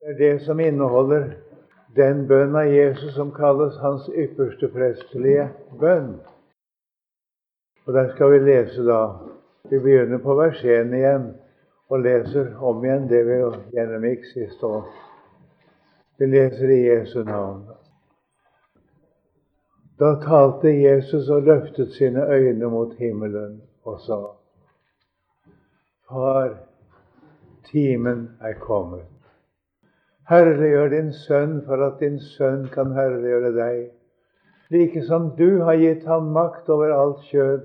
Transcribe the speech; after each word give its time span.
Det 0.00 0.08
er 0.08 0.18
det 0.18 0.42
som 0.42 0.60
inneholder 0.60 1.24
den 1.96 2.26
bønn 2.28 2.54
av 2.56 2.68
Jesus 2.70 3.14
som 3.16 3.32
kalles 3.34 3.78
hans 3.82 4.04
ypperste 4.14 4.68
prestelige 4.70 5.48
bønn. 5.80 6.12
Og 7.86 7.94
Der 7.94 8.12
skal 8.14 8.32
vi 8.32 8.38
lese 8.38 8.84
da 8.86 9.00
Vi 9.70 9.78
begynner 9.78 10.18
på 10.18 10.34
vers 10.34 10.64
1 10.64 10.94
igjen 10.94 11.34
og 11.90 12.00
leser 12.00 12.54
om 12.56 12.84
igjen 12.84 13.08
det 13.08 13.24
vi 13.26 13.40
gjennomgikk 13.74 14.24
sist 14.30 14.62
år. 14.64 14.86
Vi 16.18 16.26
leser 16.26 16.70
i 16.70 16.78
Jesu 16.86 17.24
navn. 17.24 17.66
Da 19.98 20.14
talte 20.22 20.68
Jesus 20.68 21.28
og 21.28 21.42
løftet 21.42 21.92
sine 21.92 22.24
øyne 22.32 22.70
mot 22.70 22.94
himmelen 22.94 23.60
og 23.84 24.00
sa:" 24.00 24.22
Far, 26.08 26.54
timen 27.64 28.28
er 28.40 28.52
kommet. 28.52 29.17
Herliggjør 30.28 30.90
din 30.92 31.12
sønn 31.12 31.60
for 31.64 31.80
at 31.86 32.00
din 32.02 32.18
sønn 32.20 32.66
kan 32.72 32.92
herliggjøre 32.92 33.52
deg. 33.56 33.78
Like 34.70 35.02
som 35.06 35.30
du 35.38 35.62
har 35.64 35.78
gitt 35.80 36.04
ham 36.04 36.28
makt 36.34 36.68
over 36.68 36.92
alt 36.92 37.22
kjød, 37.30 37.62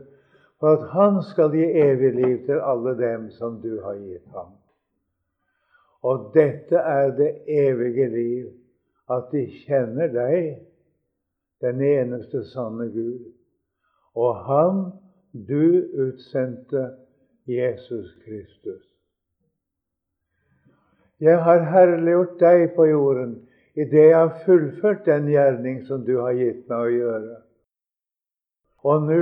for 0.60 0.78
at 0.78 0.86
han 0.94 1.20
skal 1.28 1.52
gi 1.52 1.66
evig 1.84 2.14
liv 2.16 2.38
til 2.46 2.62
alle 2.64 2.94
dem 3.00 3.26
som 3.36 3.60
du 3.62 3.82
har 3.84 3.98
gitt 4.00 4.28
ham. 4.32 4.54
Og 6.04 6.32
dette 6.36 6.76
er 6.76 7.12
det 7.18 7.32
evige 7.48 8.08
liv, 8.10 8.48
at 9.12 9.28
de 9.32 9.44
kjenner 9.66 10.08
deg, 10.08 10.64
den 11.64 11.84
eneste 11.84 12.46
sanne 12.48 12.88
Gud, 12.92 13.28
og 14.16 14.40
ham 14.48 14.82
du 15.34 15.84
utsendte, 16.08 16.90
Jesus 17.48 18.16
Kristus. 18.24 18.93
Jeg 21.24 21.40
har 21.40 21.62
herliggjort 21.72 22.40
deg 22.42 22.74
på 22.76 22.86
jorden 22.90 23.36
idet 23.80 24.10
jeg 24.10 24.18
har 24.18 24.42
fullført 24.46 25.06
den 25.08 25.30
gjerning 25.32 25.80
som 25.88 26.04
du 26.06 26.18
har 26.20 26.36
gitt 26.36 26.66
meg 26.70 26.82
å 26.84 26.92
gjøre. 26.92 27.38
Og 28.84 29.06
nå 29.08 29.22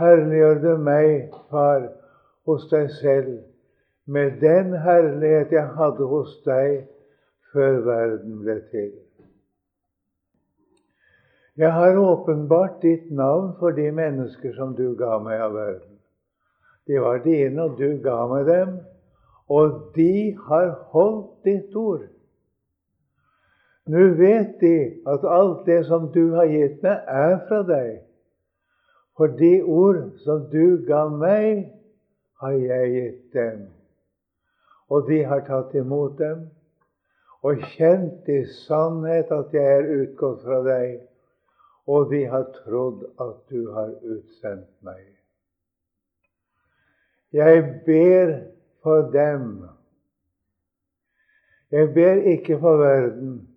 herliggjør 0.00 0.62
du 0.62 0.70
meg, 0.80 1.34
Far, 1.50 1.90
hos 2.48 2.64
deg 2.70 2.88
selv 2.96 3.36
med 4.08 4.40
den 4.40 4.72
herlighet 4.86 5.52
jeg 5.52 5.76
hadde 5.76 6.08
hos 6.08 6.32
deg 6.48 6.86
før 7.52 7.82
verden 7.84 8.40
ble 8.40 8.56
til. 8.72 8.90
Jeg 11.58 11.74
har 11.74 11.98
åpenbart 11.98 12.80
ditt 12.82 13.10
navn 13.10 13.52
for 13.60 13.76
de 13.76 13.90
mennesker 13.92 14.54
som 14.56 14.76
du 14.78 14.94
ga 14.96 15.18
meg 15.20 15.42
av 15.42 15.56
verden. 15.58 15.96
De 16.88 17.00
var 17.02 17.18
dine, 17.24 17.64
og 17.66 17.76
du 17.76 17.98
ga 18.00 18.22
meg 18.30 18.46
dem 18.48 18.78
og 19.48 19.92
de 19.94 20.36
har 20.48 20.70
holdt 20.92 21.44
ditt 21.44 21.76
ord. 21.76 22.04
Nå 23.88 24.04
vet 24.18 24.58
de 24.60 24.74
at 25.08 25.24
alt 25.24 25.64
det 25.66 25.80
som 25.88 26.10
du 26.12 26.34
har 26.34 26.50
gitt 26.52 26.82
meg, 26.84 27.00
er 27.08 27.38
fra 27.48 27.62
deg. 27.64 28.02
For 29.16 29.32
de 29.38 29.54
ord 29.64 30.02
som 30.24 30.44
du 30.52 30.84
ga 30.86 31.06
meg, 31.08 31.64
har 32.38 32.54
jeg 32.54 32.92
gitt 32.92 33.32
dem. 33.34 33.64
Og 34.92 35.08
de 35.08 35.22
har 35.26 35.40
tatt 35.48 35.74
imot 35.74 36.20
dem 36.20 36.46
og 37.46 37.62
kjent 37.74 38.28
i 38.28 38.40
sannhet 38.66 39.30
at 39.34 39.52
jeg 39.54 39.74
er 39.78 39.90
utgått 40.02 40.40
fra 40.42 40.58
deg, 40.66 40.96
og 41.88 42.10
de 42.10 42.24
har 42.28 42.48
trodd 42.56 43.04
at 43.22 43.36
du 43.50 43.70
har 43.72 43.92
utsendt 44.02 44.70
meg. 44.84 45.04
Jeg 47.32 47.62
ber 47.86 48.32
for 48.88 49.10
dem. 49.12 49.68
Jeg 51.70 51.94
ber 51.94 52.22
ikke 52.32 52.58
for 52.58 52.76
verden, 52.76 53.48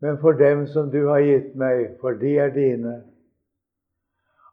men 0.00 0.18
for 0.18 0.32
dem 0.32 0.66
som 0.66 0.90
du 0.90 1.02
har 1.08 1.20
gitt 1.20 1.52
meg, 1.60 1.98
for 2.00 2.16
de 2.16 2.38
er 2.40 2.54
dine. 2.54 2.94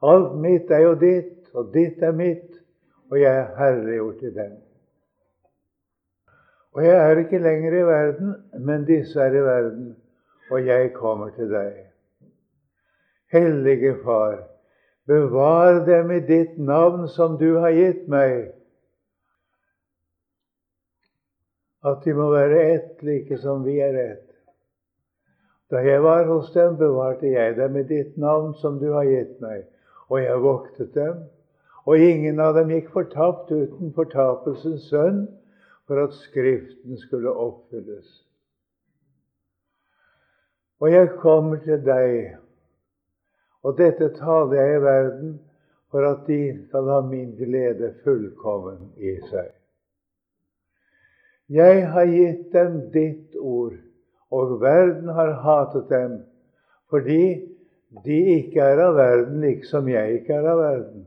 Alt 0.04 0.36
mitt 0.44 0.72
er 0.72 0.84
jo 0.84 0.98
ditt, 1.00 1.48
og 1.54 1.72
ditt 1.74 2.04
er 2.04 2.12
mitt, 2.16 2.60
og 3.12 3.20
jeg 3.22 3.32
er 3.32 3.56
herliggjort 3.58 4.28
i 4.28 4.34
dem. 4.36 4.54
Og 6.76 6.86
jeg 6.86 6.96
er 6.98 7.24
ikke 7.24 7.44
lenger 7.44 7.80
i 7.80 7.88
verden, 7.88 8.36
men 8.60 8.88
disse 8.88 9.20
er 9.20 9.36
i 9.36 9.44
verden, 9.44 9.90
og 10.52 10.68
jeg 10.68 10.94
kommer 10.94 11.32
til 11.36 11.52
deg. 11.52 11.84
Hellige 13.32 13.96
Far, 14.04 14.42
bevar 15.08 15.86
dem 15.88 16.12
i 16.12 16.20
ditt 16.20 16.58
navn 16.60 17.08
som 17.08 17.38
du 17.40 17.54
har 17.64 17.72
gitt 17.76 18.10
meg 18.12 18.52
at 21.86 22.04
de 22.06 22.14
må 22.14 22.30
være 22.34 22.62
ett, 22.74 23.04
like 23.04 23.38
som 23.42 23.64
vi 23.66 23.80
er 23.82 23.98
ett. 23.98 24.28
Da 25.72 25.80
jeg 25.86 26.04
var 26.04 26.26
hos 26.28 26.52
dem, 26.54 26.76
bevarte 26.78 27.30
jeg 27.32 27.56
dem 27.58 27.78
i 27.80 27.84
ditt 27.88 28.18
navn, 28.20 28.54
som 28.60 28.80
du 28.80 28.92
har 28.92 29.08
gitt 29.08 29.38
meg, 29.42 29.64
og 30.12 30.20
jeg 30.20 30.42
voktet 30.44 30.92
dem. 30.98 31.22
Og 31.88 31.98
ingen 31.98 32.40
av 32.44 32.58
dem 32.60 32.74
gikk 32.76 32.92
fortapt 32.94 33.50
uten 33.52 33.94
fortapelsens 33.96 34.90
sønn, 34.92 35.24
for 35.88 36.04
at 36.04 36.14
Skriften 36.14 37.00
skulle 37.00 37.32
oppfylles. 37.32 38.20
Og 40.82 40.92
jeg 40.92 41.10
kommer 41.22 41.62
til 41.64 41.82
deg, 41.86 42.36
og 43.64 43.78
dette 43.78 44.12
taler 44.18 44.58
jeg 44.60 44.76
i 44.76 44.84
verden, 44.84 45.34
for 45.92 46.08
at 46.08 46.28
de 46.28 46.42
skal 46.68 46.88
ha 46.90 47.02
min 47.06 47.34
glede 47.40 47.94
fullkommen 48.04 48.92
i 48.98 49.18
seg. 49.32 49.52
Jeg 51.52 51.88
har 51.92 52.08
gitt 52.08 52.52
dem 52.54 52.76
ditt 52.94 53.36
ord, 53.36 53.74
og 54.32 54.60
verden 54.62 55.10
har 55.12 55.34
hatet 55.44 55.90
dem 55.92 56.22
fordi 56.92 57.24
de 58.06 58.18
ikke 58.38 58.64
er 58.64 58.80
av 58.86 58.96
verden, 58.96 59.42
liksom 59.44 59.88
jeg 59.92 60.20
ikke 60.20 60.36
er 60.36 60.48
av 60.52 60.60
verden. 60.60 61.06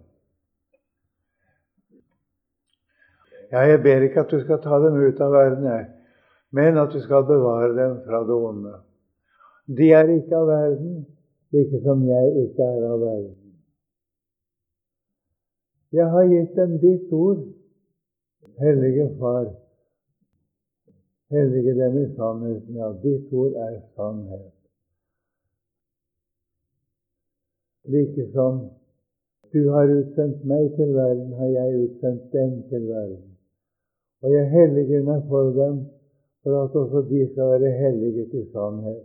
Ja, 3.53 3.65
jeg 3.69 3.81
ber 3.85 4.05
ikke 4.05 4.25
at 4.25 4.33
du 4.33 4.41
skal 4.43 4.61
ta 4.65 4.81
dem 4.85 4.97
ut 5.01 5.21
av 5.25 5.33
verden, 5.33 5.65
jeg, 5.69 5.89
men 6.57 6.81
at 6.81 6.93
du 6.93 7.01
skal 7.05 7.25
bevare 7.29 7.73
dem 7.77 7.99
fra 8.05 8.21
det 8.29 8.37
onde. 8.37 8.77
De 9.69 9.91
er 9.97 10.13
ikke 10.13 10.37
av 10.37 10.49
verden, 10.49 10.95
like 11.57 11.81
som 11.85 12.05
jeg 12.09 12.47
ikke 12.47 12.69
er 12.69 12.87
av 12.91 13.01
verden. 13.01 13.37
Jeg 15.95 16.09
har 16.11 16.33
gitt 16.33 16.57
dem 16.57 16.79
ditt 16.83 17.13
ord, 17.13 17.45
Hellige 18.61 19.09
Far. 19.21 19.53
Hellige 21.31 21.75
dem 21.75 21.99
i 21.99 22.17
sannheten. 22.17 22.75
Ja, 22.75 22.93
ditt 23.03 23.33
ord 23.33 23.53
er 23.53 23.81
sannhet. 23.97 24.53
Like 27.85 28.31
som 28.33 28.71
du 29.53 29.69
har 29.71 29.89
utsendt 29.89 30.45
meg 30.45 30.73
til 30.77 30.95
verden, 30.95 31.33
har 31.39 31.51
jeg 31.53 31.81
utsendt 31.85 32.33
dem 32.33 32.63
til 32.69 32.89
verden. 32.89 33.37
Og 34.23 34.33
jeg 34.33 34.51
helliger 34.51 35.03
meg 35.05 35.27
for 35.29 35.53
dem, 35.59 35.83
for 36.43 36.65
at 36.65 36.77
også 36.83 37.03
de 37.09 37.21
skal 37.33 37.53
være 37.55 37.73
helliget 37.81 38.35
i 38.35 38.45
sannhet. 38.53 39.05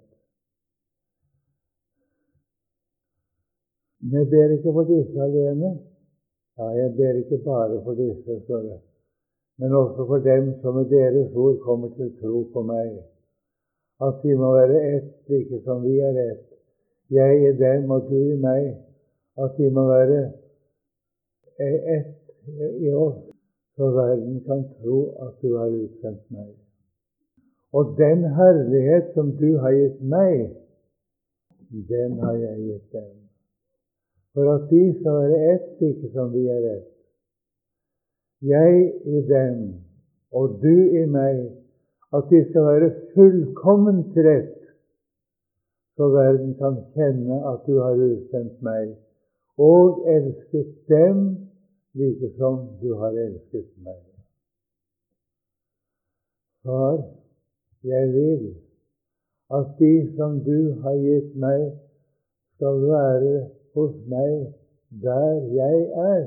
Jeg 4.11 4.29
ber 4.31 4.57
ikke 4.57 4.73
for 4.73 4.87
disse 4.87 5.21
alene. 5.21 5.71
Ja, 6.57 6.69
jeg 6.81 6.95
ber 6.97 7.23
ikke 7.23 7.43
bare 7.43 7.83
for 7.83 7.93
disse, 7.93 8.41
står 8.43 8.61
det 8.67 8.79
men 9.59 9.73
også 9.73 10.05
for 10.07 10.17
dem 10.17 10.53
som 10.61 10.75
med 10.75 10.85
deres 10.89 11.31
ord 11.35 11.57
kommer 11.59 11.89
til 11.95 12.11
tro 12.21 12.43
på 12.53 12.61
meg. 12.63 12.91
At 14.07 14.21
de 14.23 14.35
må 14.39 14.53
være 14.55 14.77
ett, 14.95 15.09
like 15.27 15.59
som 15.65 15.81
vi 15.83 15.97
er 15.99 16.19
ett. 16.31 16.45
Jeg 17.11 17.41
i 17.49 17.51
dem 17.59 17.91
og 17.91 18.07
du 18.07 18.15
i 18.15 18.37
meg. 18.39 18.69
At 19.43 19.57
de 19.57 19.67
må 19.75 19.83
være 19.87 20.21
ett 21.59 22.15
i 22.79 22.93
oss, 22.95 23.19
så 23.75 23.89
verden 23.91 24.39
kan 24.47 24.63
tro 24.79 24.99
at 25.27 25.33
du 25.41 25.57
har 25.57 25.67
utsendt 25.67 26.23
meg. 26.31 26.53
Og 27.73 27.95
den 27.97 28.23
herlighet 28.39 29.11
som 29.13 29.33
du 29.41 29.57
har 29.57 29.75
gitt 29.75 29.99
meg, 30.01 30.55
den 31.91 32.15
har 32.23 32.39
jeg 32.39 32.63
gitt 32.63 32.95
dem. 32.95 33.11
For 34.33 34.53
at 34.55 34.71
de 34.71 34.81
skal 35.01 35.19
være 35.19 35.43
ett, 35.53 35.67
like 35.81 36.13
som 36.15 36.31
vi 36.33 36.47
er 36.47 36.71
ett 36.77 36.98
jeg 38.41 38.93
i 39.05 39.21
dem 39.29 39.73
og 40.31 40.59
du 40.61 40.75
i 41.01 41.05
meg, 41.09 41.49
at 42.13 42.29
de 42.29 42.39
skal 42.49 42.65
være 42.65 42.89
fullkomment 43.13 44.17
rett, 44.17 44.55
så 45.97 46.09
verden 46.13 46.53
kan 46.61 46.77
kjenne 46.95 47.39
at 47.51 47.65
du 47.67 47.79
har 47.81 47.97
utsendt 47.97 48.61
meg, 48.65 48.93
og 49.57 50.05
elsket 50.07 50.69
dem 50.89 51.23
like 51.99 52.31
som 52.37 52.61
du 52.81 52.93
har 53.01 53.17
elsket 53.25 53.67
meg. 53.83 53.99
Far, 56.63 57.03
jeg 57.83 58.13
vil 58.13 58.49
at 59.49 59.65
de 59.79 59.93
som 60.15 60.39
du 60.45 60.73
har 60.83 60.97
gitt 61.01 61.35
meg, 61.35 61.71
skal 62.55 62.81
være 62.83 63.35
hos 63.75 63.95
meg 64.11 64.33
der 65.03 65.37
jeg 65.55 65.77
er 66.11 66.23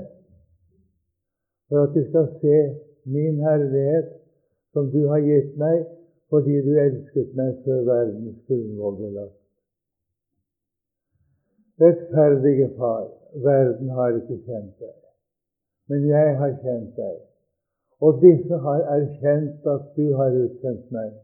for 1.73 1.83
at 1.83 1.95
de 1.95 2.09
skal 2.09 2.27
se 2.41 2.57
min 3.05 3.41
herlighet, 3.41 4.09
som 4.73 4.91
du 4.91 5.07
har 5.09 5.21
gitt 5.25 5.55
meg, 5.57 5.87
fordi 6.29 6.59
du 6.67 6.75
elsket 6.81 7.31
meg 7.37 7.55
før 7.65 7.79
verdens 7.87 8.43
grunnvoll 8.49 8.99
ble 8.99 9.13
lagt. 9.15 9.39
Rettferdige 11.81 12.67
Far, 12.77 13.07
verden 13.45 13.89
har 13.97 14.19
ikke 14.19 14.37
kjent 14.45 14.75
deg, 14.85 14.99
men 15.89 16.05
jeg 16.11 16.35
har 16.43 16.53
kjent 16.61 16.93
deg. 17.01 17.17
Og 18.05 18.21
disse 18.21 18.59
har 18.67 18.85
erkjent 18.99 19.65
at 19.73 19.89
du 19.97 20.13
har 20.19 20.37
utsendt 20.43 20.93
meg. 20.93 21.15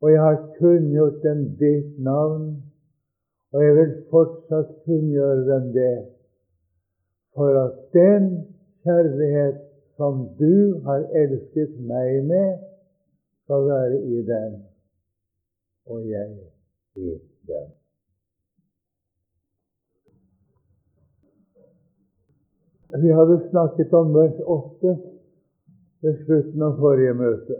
Og 0.00 0.14
jeg 0.14 0.22
har 0.22 0.40
kunngjort 0.56 1.20
dem 1.26 1.44
ditt 1.60 2.00
navn, 2.00 2.48
og 3.52 3.66
jeg 3.66 3.76
vil 3.82 3.92
fortsatt 4.14 4.72
kunngjøre 4.88 5.44
dem 5.50 5.68
det, 5.76 5.94
for 7.36 7.60
at 7.66 7.76
den 7.92 8.32
kjærlighet 8.82 9.60
som 9.96 10.24
du 10.38 10.80
har 10.86 11.04
elsket 11.22 11.76
meg 11.80 12.24
med, 12.26 12.58
skal 13.44 13.68
være 13.68 14.00
i 14.02 14.22
dem, 14.26 14.58
og 15.86 16.08
jeg 16.08 16.36
i 16.96 17.14
dem. 17.50 17.70
Vi 23.02 23.08
hadde 23.08 23.40
snakket 23.50 23.92
om 23.92 24.14
vers 24.14 24.40
8 24.46 24.96
ved 26.02 26.24
slutten 26.24 26.62
av 26.62 26.76
forrige 26.80 27.14
møte. 27.16 27.56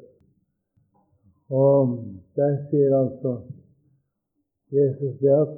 Og 1.52 1.94
der 2.36 2.56
sier 2.68 2.96
altså 2.96 3.36
Jesus 4.72 5.16
det 5.20 5.32
at 5.36 5.54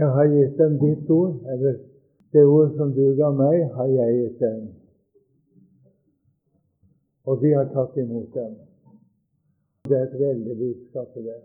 jeg 0.00 0.08
har 0.16 0.28
gitt 0.32 0.58
dem 0.58 0.78
ditt 0.80 1.10
ord, 1.12 1.34
eller 1.52 1.74
det 2.32 2.44
ord 2.48 2.70
som 2.76 2.92
du 2.96 3.02
ga 3.18 3.28
meg, 3.36 3.66
har 3.74 3.88
jeg 3.92 4.18
gitt 4.18 4.38
dem. 4.40 4.60
Og 7.28 7.40
de 7.42 7.50
har 7.52 7.66
tatt 7.74 7.98
imot 8.00 8.30
dem. 8.34 8.54
Det 9.88 9.96
er 9.98 10.06
et 10.06 10.20
veldig 10.20 10.56
budskap 10.58 11.10
til 11.12 11.26
det. 11.28 11.40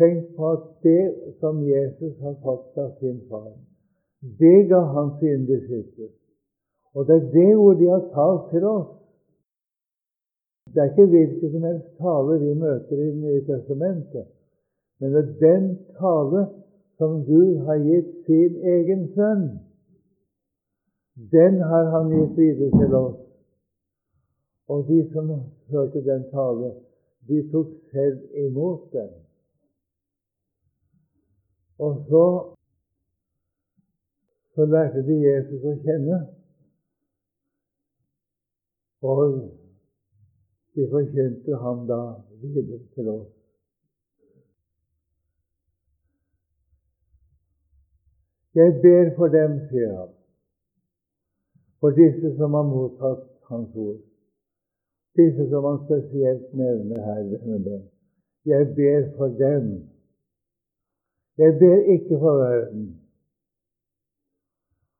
Tenk 0.00 0.30
på 0.36 0.52
at 0.54 0.62
det 0.86 1.34
som 1.40 1.58
Jesus 1.66 2.14
har 2.22 2.38
fått 2.44 2.78
av 2.78 2.94
sin 3.00 3.18
far, 3.28 3.50
det 4.40 4.68
ga 4.70 4.80
han 4.94 5.10
sine 5.18 5.44
disipler. 5.46 6.12
Og 6.94 7.04
det 7.06 7.18
er 7.18 7.26
det 7.34 7.50
ord 7.56 7.76
de 7.82 7.90
har 7.90 8.06
talt 8.14 8.46
til 8.52 8.64
oss. 8.64 8.94
Det 10.72 10.82
er 10.82 10.88
ikke 10.92 11.10
hvilken 11.12 11.52
som 11.52 11.68
helst 11.68 11.92
tale 12.00 12.38
vi 12.40 12.54
møter 12.54 12.96
i 12.96 13.10
Det 13.10 13.20
nye 13.26 13.44
testamentet, 13.44 14.26
men 15.00 15.12
det 15.12 15.22
er 15.24 15.36
den 15.44 15.68
tale 16.00 16.46
som 16.98 17.24
Gud 17.24 17.58
har 17.66 17.78
gitt 17.78 18.10
sin 18.26 18.58
egen 18.74 19.06
sønn. 19.14 19.46
Den 21.32 21.60
har 21.70 21.90
han 21.94 22.10
gitt 22.10 22.36
videre 22.36 22.70
til 22.74 22.94
oss. 22.94 23.20
Og 24.68 24.84
de 24.88 24.98
som 25.12 25.30
hørte 25.72 26.02
den 26.04 26.26
tale, 26.32 26.72
de 27.28 27.40
tok 27.52 27.70
selv 27.92 28.18
imot 28.46 28.92
den. 28.92 29.08
Og 31.78 32.02
så, 32.08 32.24
så 34.54 34.66
lærte 34.66 35.06
de 35.06 35.22
Jesus 35.22 35.64
å 35.64 35.78
kjenne. 35.86 36.20
Og 39.06 39.24
de 40.74 40.86
forkjente 40.90 41.62
ham 41.62 41.86
da 41.86 42.02
videre 42.42 42.82
til 42.94 43.14
oss. 43.14 43.37
Jeg 48.58 48.70
ber 48.82 49.10
for 49.16 49.28
dem, 49.38 49.52
sier 49.70 49.92
han, 49.94 50.08
for 51.80 51.94
disse 51.94 52.32
som 52.38 52.56
har 52.58 52.66
mottatt 52.66 53.26
Hans 53.48 53.76
ord, 53.78 54.00
disse 55.16 55.46
som 55.50 55.64
han 55.68 55.78
spesielt 55.84 56.50
nevner 56.58 57.04
her 57.06 57.20
denne 57.30 57.60
bønnen. 57.64 57.86
Jeg 58.50 58.66
ber 58.76 59.06
for 59.16 59.28
dem. 59.44 59.68
Jeg 61.38 61.54
ber 61.62 61.78
ikke 61.94 62.18
for 62.18 62.42
verden. 62.42 62.84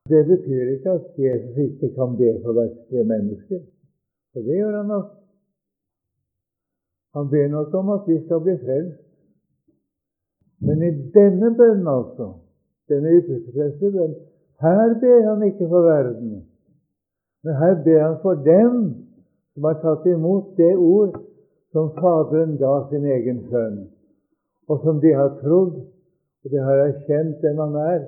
Det 0.09 0.25
betyr 0.31 0.73
ikke 0.75 0.91
at 0.91 1.05
Jesus 1.17 1.57
ikke 1.67 1.93
kan 1.99 2.17
be 2.17 2.31
for 2.43 2.53
verdslige 2.61 3.03
mennesker. 3.13 3.61
For 4.31 4.39
det 4.39 4.55
gjør 4.55 4.77
han 4.77 4.91
nok. 4.95 5.07
Han 7.15 7.29
ber 7.29 7.47
nok 7.47 7.73
om 7.73 7.89
at 7.89 8.07
vi 8.07 8.17
skal 8.25 8.39
bli 8.45 8.55
frelst. 8.65 9.03
Men 10.65 10.77
i 10.89 10.91
denne 11.17 11.55
bønnen, 11.57 11.87
altså, 11.87 12.33
denne 12.89 13.15
ypperstepreste 13.19 13.91
men 13.95 14.15
her 14.59 14.93
ber 15.01 15.21
han 15.29 15.43
ikke 15.47 15.67
for 15.71 15.81
verden. 15.81 16.31
Men 17.43 17.53
her 17.55 17.75
ber 17.83 18.01
han 18.03 18.17
for 18.21 18.33
dem 18.33 18.73
som 19.53 19.63
har 19.63 19.77
tatt 19.83 20.05
imot 20.05 20.57
det 20.57 20.75
ord 20.75 21.15
som 21.71 21.91
Faderen 21.95 22.57
ga 22.57 22.73
sin 22.89 23.05
egen 23.05 23.43
sønn, 23.49 23.79
og 24.67 24.81
som 24.83 24.99
de 25.03 25.13
har 25.13 25.37
trodd, 25.41 25.77
og 26.43 26.51
de 26.51 26.59
har 26.65 26.83
erkjent 26.87 27.41
den 27.43 27.61
han 27.61 27.75
er, 27.75 28.01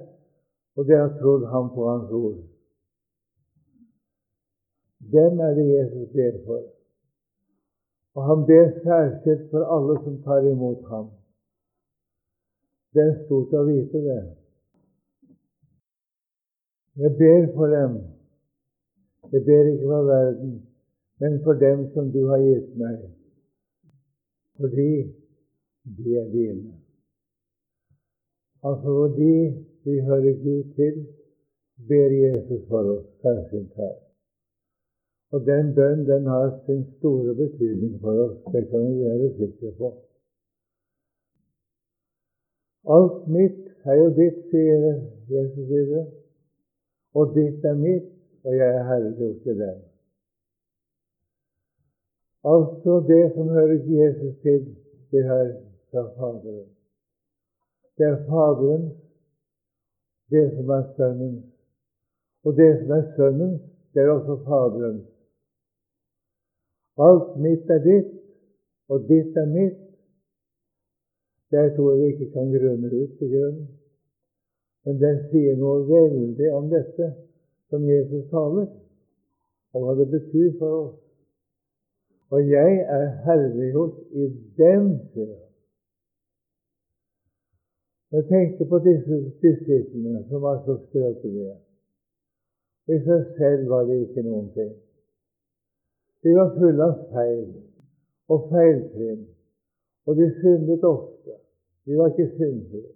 og 0.76 0.88
de 0.88 0.98
har 0.98 1.14
trodd 1.20 1.46
ham 1.54 1.70
på 1.76 1.88
hans 1.90 2.12
ord. 2.12 2.40
Dem 5.14 5.40
er 5.40 5.56
det 5.56 5.68
Jesus 5.70 6.10
ber 6.16 6.38
for. 6.46 6.62
Og 8.16 8.24
han 8.28 8.46
ber 8.46 8.68
særskilt 8.84 9.50
for 9.52 9.64
alle 9.76 9.98
som 10.04 10.22
tar 10.24 10.44
imot 10.52 10.84
ham. 10.90 11.10
Det 12.94 13.04
er 13.08 13.20
stort 13.26 13.54
å 13.56 13.64
vite 13.70 14.04
det. 14.04 14.22
Jeg 16.96 17.12
ber 17.20 17.54
for 17.56 17.68
dem. 17.68 17.94
Jeg 19.32 19.42
ber 19.46 19.64
ikke 19.72 19.88
for 19.88 20.04
verden, 20.04 20.68
men 21.20 21.44
for 21.44 21.54
dem 21.54 21.94
som 21.94 22.12
du 22.12 22.22
har 22.28 22.38
gitt 22.38 22.78
meg, 22.78 22.98
fordi 24.60 24.92
de 25.98 26.16
er 26.22 26.28
dine. 26.36 26.74
Altså 28.64 28.90
fordi 29.00 29.36
vi 29.84 30.00
hører 30.00 30.34
Gud 30.44 30.64
til, 30.76 30.96
ber 31.88 32.10
Jesus 32.24 32.68
for 32.70 32.84
oss 32.96 33.08
særskilt 33.22 33.74
her. 33.76 33.96
Og 35.32 35.46
den 35.46 35.76
bønn 35.76 36.06
den 36.12 36.26
har 36.26 36.60
sin 36.66 36.84
store 36.98 37.36
betydning 37.36 38.02
for 38.02 38.14
oss. 38.26 38.38
Det 38.54 38.68
kan 38.70 38.82
vi 38.88 39.04
være 39.06 39.30
sikre 39.38 39.72
på. 39.78 39.94
Alt 42.96 43.28
mitt 43.28 43.62
er 43.86 43.96
jo 44.02 44.10
ditt, 44.20 44.42
sier 44.52 44.90
Jesus 45.30 45.70
videre. 45.70 46.21
Og 47.14 47.34
ditt 47.36 47.66
er 47.66 47.76
mitt, 47.76 48.10
og 48.44 48.56
jeg 48.56 48.70
er 48.76 48.84
herregjort 48.90 49.42
til 49.44 49.60
dem. 49.60 49.80
Altså 52.44 52.94
det 53.08 53.24
som 53.36 53.50
hører 53.58 53.80
Jesus 54.00 54.36
til, 54.42 54.62
det 55.12 55.24
her 55.24 55.48
fra 55.92 56.04
Faderen. 56.16 56.70
Det 57.98 58.06
er 58.06 58.26
Faderens, 58.30 58.94
det 60.30 60.46
som 60.56 60.70
er 60.70 60.84
Sønnens. 60.96 61.46
Og 62.44 62.56
det 62.58 62.80
som 62.80 62.92
er 62.92 63.04
Sønnens, 63.16 63.62
det 63.94 64.02
er 64.02 64.10
også 64.10 64.36
Faderens. 64.46 65.08
Alt 67.08 67.40
mitt 67.44 67.70
er 67.76 67.82
ditt, 67.84 68.12
og 68.90 69.00
ditt 69.10 69.38
er 69.38 69.46
mitt. 69.46 69.80
Det 71.50 71.60
er 71.60 71.70
et 71.72 71.80
ord 71.80 71.98
vi 72.00 72.06
ikke 72.14 72.32
kan 72.34 72.52
grunne 72.56 72.88
ut 73.04 73.14
til 73.20 73.32
grunn. 73.34 73.62
Men 74.86 74.98
den 75.02 75.20
sier 75.30 75.58
noe 75.60 75.84
veldig 75.90 76.50
om 76.58 76.70
dette 76.72 77.12
som 77.70 77.86
Jesus 77.86 78.26
taler, 78.32 78.68
og 79.72 79.86
hva 79.86 79.96
det 80.00 80.08
betyr 80.12 80.56
for 80.60 80.78
oss. 80.80 80.98
Og 82.32 82.48
jeg 82.48 82.80
er 82.98 83.08
herliggjort 83.26 83.98
i 84.16 84.28
dem, 84.58 84.94
sier. 85.14 85.40
Jeg 88.12 88.26
tenker 88.28 88.68
på 88.68 88.80
disse 88.84 89.18
disiplene 89.44 90.24
som 90.30 90.42
var 90.44 90.64
så 90.66 90.76
skrøpelige. 90.88 91.54
I 92.92 92.98
seg 93.06 93.28
selv 93.38 93.70
var 93.72 93.86
det 93.88 94.02
ikke 94.02 94.24
noen 94.26 94.50
ting. 94.56 94.74
De 96.24 96.34
var 96.36 96.52
fulle 96.58 96.88
av 96.90 96.98
feil 97.14 97.46
og 98.32 98.50
feiltrinn, 98.50 99.22
og 100.08 100.18
de 100.20 100.28
syndet 100.42 100.84
ofte. 100.88 101.38
De 101.88 101.98
var 101.98 102.12
ikke 102.12 102.34
syndfrie. 102.36 102.92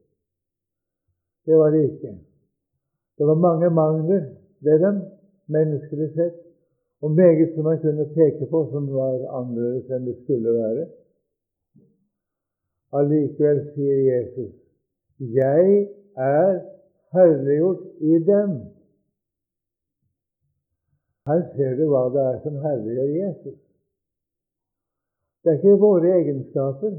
Det 1.46 1.58
var 1.58 1.70
det 1.70 1.84
ikke. 1.92 2.12
Det 3.18 3.26
var 3.28 3.36
mange 3.48 3.70
mangler 3.70 4.24
ved 4.66 4.80
dem, 4.86 5.02
menneskelig 5.48 6.10
sett, 6.16 6.38
og 7.02 7.12
meget 7.12 7.54
som 7.54 7.64
man 7.64 7.80
kunne 7.82 8.06
peke 8.18 8.46
på 8.52 8.60
som 8.72 8.88
var 8.94 9.18
annerledes 9.38 9.92
enn 9.94 10.08
det 10.08 10.16
skulle 10.24 10.54
være. 10.54 10.86
Allikevel 12.98 13.60
sier 13.74 14.00
Jesus, 14.12 14.54
'Jeg 15.20 15.90
er 16.18 16.62
herliggjort 17.14 17.84
i 18.00 18.14
dem'. 18.30 18.58
Her 21.28 21.42
ser 21.56 21.72
du 21.78 21.86
hva 21.90 22.04
det 22.14 22.24
er 22.32 22.38
som 22.44 22.56
herliggjør 22.66 23.10
Jesus. 23.22 23.60
Det 25.44 25.50
er 25.52 25.58
ikke 25.58 25.84
våre 25.86 26.10
egenskaper. 26.20 26.94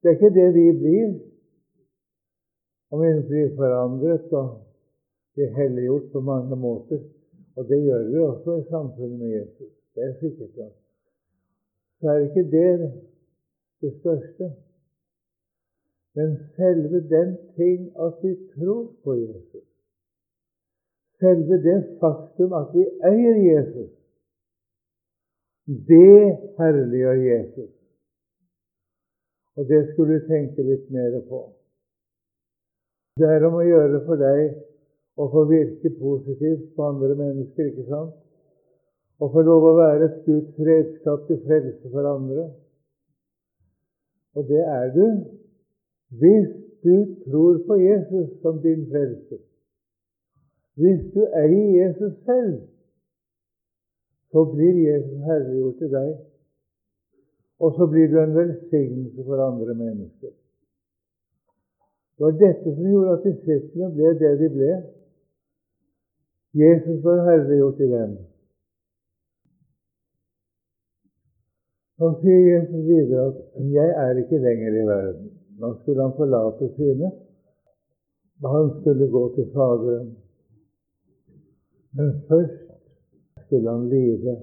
Det 0.00 0.08
er 0.08 0.14
ikke 0.16 0.34
det 0.40 0.48
vi 0.54 0.64
blir. 0.82 1.27
Om 2.90 3.00
vi 3.02 3.12
blir 3.28 3.56
forandret 3.56 4.32
og 4.32 4.48
blir 5.34 5.54
helliggjort 5.56 6.12
på 6.12 6.20
mange 6.20 6.56
måter. 6.56 7.02
Og 7.56 7.68
det 7.68 7.82
gjør 7.84 8.04
vi 8.08 8.18
også 8.18 8.56
i 8.60 8.68
samfunnet 8.70 9.18
med 9.18 9.28
Jesus. 9.28 9.72
Det 9.94 10.02
er 10.04 10.14
sikkert 10.20 10.56
nok. 10.56 10.74
Så 12.00 12.08
er 12.08 12.18
ikke 12.18 12.50
det 12.50 12.92
det 13.80 13.92
største. 14.00 14.52
Men 16.14 16.36
selve 16.56 16.98
den 17.08 17.36
ting 17.56 17.80
at 18.06 18.14
vi 18.22 18.32
tror 18.54 18.92
på 19.04 19.14
Jesus, 19.14 19.66
selve 21.20 21.54
det 21.68 21.98
faktum 22.00 22.52
at 22.52 22.68
vi 22.74 22.84
eier 23.10 23.36
Jesus, 23.50 23.90
det 25.66 26.38
herliggjør 26.58 27.12
Jesus. 27.12 27.70
Og 29.56 29.68
det 29.68 29.88
skulle 29.92 30.14
vi 30.14 30.26
tenke 30.26 30.62
litt 30.62 30.90
mer 30.90 31.20
på. 31.28 31.57
Det 33.18 33.26
er 33.26 33.46
om 33.48 33.58
å 33.58 33.66
gjøre 33.66 34.00
for 34.06 34.20
deg 34.20 34.42
å 35.18 35.26
få 35.32 35.44
virke 35.50 35.90
positivt 35.98 36.68
på 36.76 36.86
andre 36.86 37.16
mennesker, 37.18 37.72
ikke 37.72 37.88
sant? 37.88 38.14
Og 39.18 39.32
få 39.34 39.42
lov 39.42 39.64
å 39.66 39.74
være 39.80 40.06
et 40.06 40.18
Guds 40.28 40.60
redskap 40.62 41.24
til 41.26 41.40
frelse 41.46 41.90
for 41.90 42.06
andre. 42.06 42.44
Og 44.38 44.46
det 44.46 44.62
er 44.62 44.92
du 44.94 45.06
hvis 46.20 46.48
du 46.86 46.94
tror 47.26 47.58
på 47.66 47.76
Jesus 47.82 48.28
som 48.42 48.60
din 48.62 48.86
frelser. 48.92 49.42
Hvis 50.78 51.00
du 51.14 51.24
eier 51.26 51.72
Jesus 51.82 52.14
selv, 52.24 52.60
så 54.30 54.44
blir 54.52 54.78
Jesus 54.84 55.24
herliggjort 55.26 55.80
til 55.82 55.90
deg. 55.96 56.12
Og 57.58 57.74
så 57.74 57.88
blir 57.90 58.12
du 58.12 58.20
en 58.22 58.36
velsignelse 58.36 59.24
for 59.26 59.42
andre 59.42 59.74
mennesker. 59.74 60.30
Det 62.18 62.24
var 62.24 62.32
dette 62.34 62.74
som 62.74 62.86
gjorde 62.90 63.12
at 63.14 63.26
disiplene 63.26 63.92
ble 63.94 64.08
det 64.18 64.30
de 64.40 64.48
ble. 64.50 64.72
Jesus 66.58 67.04
var 67.04 67.20
herliggjort 67.28 67.82
i 67.84 67.90
dem. 67.92 68.16
Så 71.98 72.08
sier 72.22 72.42
Jesus 72.48 72.82
videre 72.88 73.26
at 73.28 73.36
'jeg 73.74 73.90
er 74.06 74.18
ikke 74.22 74.38
lenger 74.38 74.72
i 74.80 74.86
verden'. 74.86 75.30
Nå 75.60 75.74
skulle 75.74 76.02
han 76.02 76.16
forlate 76.16 76.74
sine. 76.76 77.10
Han 78.54 78.70
skulle 78.80 79.10
gå 79.10 79.34
til 79.34 79.46
Faderen. 79.54 80.16
Men 81.92 82.22
først 82.28 82.66
skulle 83.46 83.70
han 83.70 83.88
lide 83.88 84.42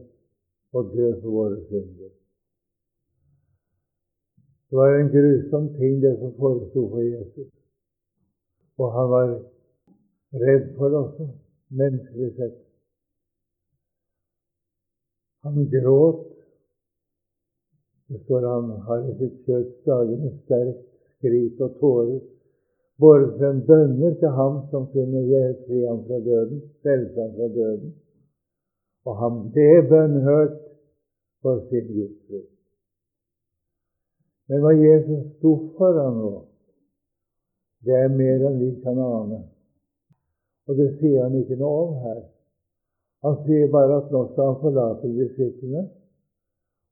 og 0.74 0.84
dø 0.96 1.22
for 1.22 1.30
våre 1.30 1.60
synder. 1.68 2.10
Det 4.70 4.78
var 4.78 4.96
en 4.96 5.10
grusom 5.10 5.74
ting, 5.74 6.02
det 6.02 6.18
som 6.20 6.34
foresto 6.40 6.90
for 6.90 7.02
Jesus. 7.02 7.65
Og 8.78 8.92
han 8.96 9.10
var 9.10 9.34
redd 10.46 10.70
for 10.78 10.98
også, 11.02 11.28
menneskelig 11.80 12.32
sett. 12.36 12.62
Han 15.46 15.68
gråt. 15.72 16.24
Det 18.10 18.22
står 18.26 18.48
han 18.54 18.72
har 18.88 19.06
i 19.10 19.18
sitt 19.20 19.38
kjøtt 19.48 19.88
med 20.22 20.34
sterkt 20.44 20.82
skrik 21.18 21.62
og 21.66 21.78
tårer 21.80 22.20
båret 23.02 23.38
frem 23.40 23.62
bønner 23.68 24.16
til 24.20 24.32
ham 24.40 24.60
som 24.72 24.88
kunne 24.94 25.24
fri 25.66 25.84
ham 25.84 26.02
fra 26.08 26.20
døden, 26.28 26.62
frelse 26.84 27.22
ham 27.22 27.32
fra 27.38 27.48
døden. 27.58 27.94
Og 29.06 29.18
han 29.22 29.40
ble 29.54 29.72
bønnhørt 29.90 30.60
for 31.42 31.62
sin 31.70 31.88
gudsfrykt. 31.94 32.52
Men 34.50 34.62
hva 34.62 34.74
Jesus 34.78 35.26
sto 35.38 35.52
foran 35.78 36.20
nå, 36.22 36.32
det 37.86 37.96
er 38.04 38.10
mer 38.10 38.48
enn 38.48 38.58
vi 38.60 38.70
kan 38.84 38.98
ane. 39.02 39.44
Og 40.66 40.78
det 40.80 40.88
sier 41.00 41.24
han 41.24 41.38
ikke 41.38 41.58
noe 41.60 41.84
om 41.84 41.94
her. 42.06 42.24
Han 43.26 43.38
sier 43.46 43.70
bare 43.74 44.00
at 44.02 44.12
nå 44.14 44.24
skal 44.32 44.52
han 44.52 44.60
forlate 44.62 45.12
disiplene, 45.14 45.84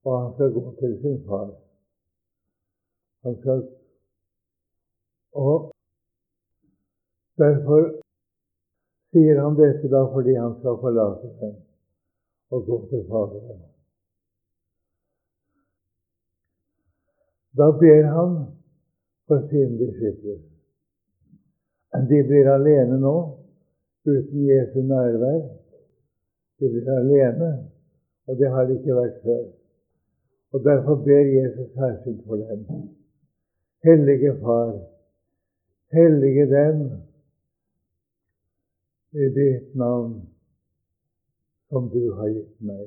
og 0.06 0.20
han 0.20 0.32
skal 0.36 0.54
gå 0.54 0.64
til 0.80 0.96
sin 1.02 1.20
far. 1.28 1.50
Han 3.26 3.40
skal 3.42 3.68
Og 5.34 5.72
derfor 7.42 7.82
sier 9.14 9.42
han 9.42 9.56
dette 9.58 9.90
da 9.90 10.04
fordi 10.14 10.36
han 10.38 10.54
skal 10.60 10.78
forlate 10.82 11.32
dem 11.40 11.56
og 12.54 12.66
gå 12.68 12.78
til 12.90 13.06
Faderen. 13.10 13.62
Da 17.58 17.72
ber 17.82 18.06
han 18.18 18.32
for 19.28 19.48
sine 19.50 19.78
disipler. 19.82 20.53
De 21.94 22.24
blir 22.28 22.48
alene 22.50 22.98
nå, 22.98 23.18
uten 24.06 24.46
Jesu 24.50 24.82
nærvær. 24.82 25.42
De 26.60 26.70
blir 26.70 26.90
alene, 26.90 27.52
og 28.28 28.38
det 28.40 28.50
har 28.50 28.66
de 28.66 28.80
ikke 28.80 28.96
vært 28.98 29.22
før. 29.24 29.44
Og 30.54 30.64
Derfor 30.66 30.96
ber 31.06 31.26
Jesus 31.38 31.70
særskilt 31.78 32.26
for 32.28 32.36
dem. 32.36 32.66
Hellige 33.84 34.34
Far, 34.42 34.74
hellige 35.92 36.46
dem 36.56 36.84
i 39.14 39.30
ditt 39.38 39.76
navn 39.76 40.22
som 41.70 41.90
du 41.90 42.14
har 42.14 42.30
gitt 42.30 42.62
meg. 42.62 42.86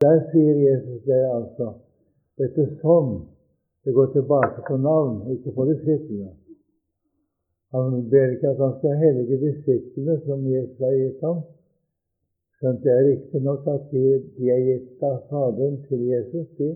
Der 0.00 0.18
sier 0.30 0.56
Jesus 0.68 1.02
det 1.06 1.22
altså 1.30 1.72
dette 2.38 2.66
sånn. 2.82 3.26
det 3.86 3.94
går 3.94 4.06
tilbake 4.12 4.62
på 4.66 4.76
navn, 4.82 5.20
ikke 5.30 5.52
på 5.54 5.64
disiplene. 5.68 6.32
Han 7.74 8.08
ber 8.10 8.32
ikke 8.34 8.48
at 8.48 8.60
han 8.64 8.74
skal 8.78 9.00
hellige 9.02 9.38
disiplene 9.46 10.20
som 10.26 10.46
Jesus 10.46 10.78
har 10.78 10.94
gitt 11.00 11.24
ham. 11.26 11.40
Skjønt 12.56 12.84
det 12.84 12.92
er 12.92 13.08
riktignok 13.10 13.66
at 13.68 13.88
de, 13.90 14.04
de, 14.36 14.50
er 14.54 14.62
gitt 14.68 15.02
av 15.04 15.16
Faderen 15.30 15.80
til 15.88 16.06
Jesus, 16.08 16.46
de. 16.58 16.70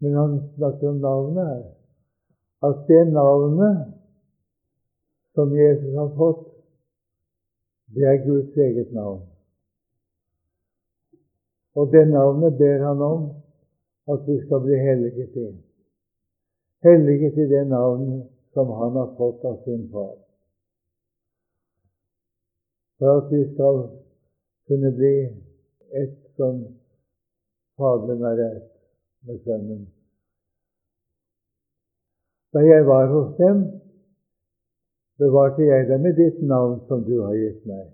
Men 0.00 0.16
han 0.16 0.38
snakker 0.54 0.92
om 0.92 1.02
navnet 1.02 1.50
her. 1.50 1.64
At 2.68 2.86
det 2.88 3.02
navnet 3.12 3.82
som 5.34 5.52
Jesus 5.56 5.92
har 5.96 6.08
fått, 6.16 6.46
det 7.94 8.06
er 8.06 8.24
Guds 8.24 8.56
eget 8.56 8.92
navn. 8.96 9.22
Og 11.74 11.92
det 11.92 12.06
navnet 12.08 12.58
ber 12.58 12.84
han 12.86 13.02
om 13.02 13.22
at 14.12 14.26
vi 14.26 14.40
skal 14.44 14.60
bli 14.64 14.78
helliget 14.88 15.36
i. 15.36 15.48
Helliget 16.86 17.38
i 17.38 17.48
det 17.50 17.66
navnet 17.68 18.28
som 18.52 18.68
han 18.68 18.96
har 18.96 19.14
fått 19.16 19.44
av 19.44 19.62
sin 19.64 19.88
far. 19.92 20.16
For 22.98 23.18
at 23.18 23.32
vi 23.32 23.44
skal 23.54 23.80
kunne 24.68 24.90
bli 24.90 25.14
ett 26.02 26.18
som 26.36 26.64
Faderen 27.80 28.24
er 28.28 28.40
ett 28.44 28.72
med 29.24 29.38
Sønnen. 29.44 29.86
Da 32.52 32.60
jeg 32.60 32.86
var 32.86 33.06
hos 33.08 33.36
dem, 33.38 33.62
bevarte 35.16 35.62
jeg 35.64 35.86
dem 35.88 36.06
i 36.06 36.12
ditt 36.18 36.42
navn 36.42 36.80
som 36.88 37.06
du 37.06 37.14
har 37.22 37.34
gitt 37.38 37.64
meg. 37.70 37.86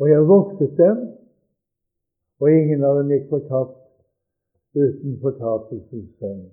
Og 0.00 0.08
jeg 0.08 0.28
voktet 0.28 0.72
dem, 0.78 1.04
og 2.40 2.50
ingen 2.50 2.84
av 2.88 3.02
dem 3.02 3.12
gikk 3.12 3.28
fortapt 3.34 3.76
uten 4.72 5.18
fortapelsens 5.20 6.10
sønn. 6.16 6.46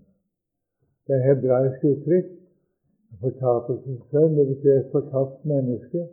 Det 1.10 1.16
er 1.18 1.24
hebraisk 1.25 1.86
uttrykk. 1.89 2.25
Fortapelsens 3.22 4.01
sønn 4.12 4.36
det 4.38 4.44
betyr 4.50 4.75
et 4.75 4.92
fortapt 4.92 5.39
menneske. 5.51 6.04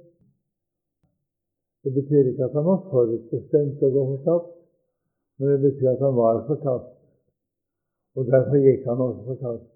Det 1.84 1.92
betyr 1.98 2.30
ikke 2.30 2.46
at 2.46 2.56
han 2.56 2.64
var 2.64 2.78
forutbestemt 2.92 3.84
å 3.84 3.90
gå 3.96 4.04
fortapt, 4.12 4.54
men 5.36 5.52
det 5.52 5.58
betyr 5.66 5.90
at 5.90 6.06
han 6.06 6.16
var 6.16 6.40
fortapt. 6.48 6.94
Og 8.16 8.32
derfor 8.32 8.64
gikk 8.64 8.88
han 8.88 9.04
også 9.08 9.26
fortapt. 9.28 9.68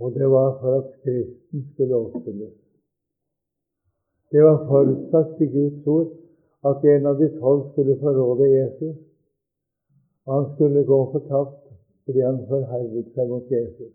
Og 0.00 0.16
det 0.16 0.32
var 0.38 0.50
for 0.62 0.80
at 0.80 0.90
Skriften 0.96 1.68
skulle 1.74 2.00
oppfylles. 2.00 2.56
Det 4.32 4.48
var 4.48 4.64
forutsagt 4.72 5.44
i 5.44 5.52
Guds 5.52 5.86
ord 5.98 6.10
at 6.72 6.90
en 6.96 7.12
av 7.12 7.20
de 7.20 7.28
tolv 7.36 7.68
skulle 7.74 8.00
forråde 8.00 8.52
Jesus. 8.56 9.00
Han 10.32 10.54
skulle 10.54 10.88
gå 10.88 11.04
fortapt 11.12 11.67
fordi 12.08 12.24
han 12.24 12.38
forherdet 12.48 13.12
seg 13.12 13.28
mot 13.28 13.50
Jesus. 13.52 13.92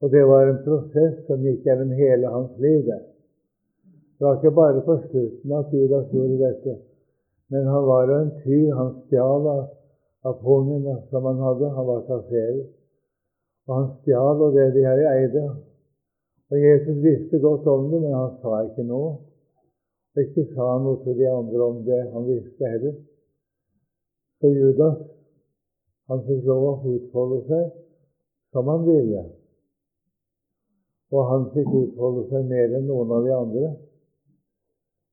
Og 0.00 0.12
det 0.14 0.22
var 0.30 0.46
en 0.46 0.60
prosess 0.64 1.18
som 1.26 1.42
gikk 1.44 1.66
gjennom 1.66 1.90
hele 1.98 2.30
hans 2.32 2.54
liv. 2.62 2.86
Det 2.88 4.24
var 4.24 4.38
ikke 4.38 4.54
bare 4.56 4.84
på 4.86 4.96
slutten 5.08 5.52
at 5.58 5.74
Judas 5.74 6.06
gjorde 6.14 6.38
dette, 6.40 6.76
men 7.52 7.66
han 7.68 7.84
var 7.86 8.08
jo 8.08 8.16
en 8.22 8.32
tyv. 8.44 8.70
Han 8.78 8.90
stjal 9.06 9.48
av, 9.52 9.62
av 10.24 10.40
pungen 10.42 10.86
som 11.10 11.28
han 11.28 11.44
hadde. 11.44 11.70
Han 11.76 11.88
var 11.90 12.06
kasserer. 12.08 12.64
Og 13.68 13.74
han 13.74 13.90
stjal 14.00 14.44
og 14.46 14.56
det 14.56 14.70
de 14.76 14.86
her 14.86 15.04
eide. 15.12 15.44
Og 16.48 16.64
Jesus 16.64 17.02
visste 17.04 17.40
godt 17.44 17.66
om 17.68 17.90
det, 17.92 18.00
men 18.00 18.16
han 18.16 18.36
sa 18.40 18.62
ikke 18.64 18.86
noe. 18.88 19.16
Ikke 20.18 20.48
sa 20.54 20.72
noe 20.82 21.02
til 21.04 21.20
de 21.20 21.28
andre 21.30 21.68
om 21.68 21.82
det 21.86 22.00
han 22.14 22.26
visste 22.26 22.72
heller. 22.72 22.96
Så 24.40 24.50
Judas 24.54 24.98
han 26.08 26.22
fikk 26.24 26.46
lov 26.48 26.64
å 26.68 26.94
utfolde 26.94 27.42
seg 27.48 27.66
som 28.54 28.68
han 28.72 28.86
ville. 28.86 29.24
Og 31.12 31.30
han 31.30 31.46
fikk 31.52 31.68
utfolde 31.82 32.24
seg 32.30 32.48
mer 32.48 32.74
enn 32.78 32.88
noen 32.88 33.12
av 33.16 33.26
de 33.26 33.34
andre. 33.36 33.70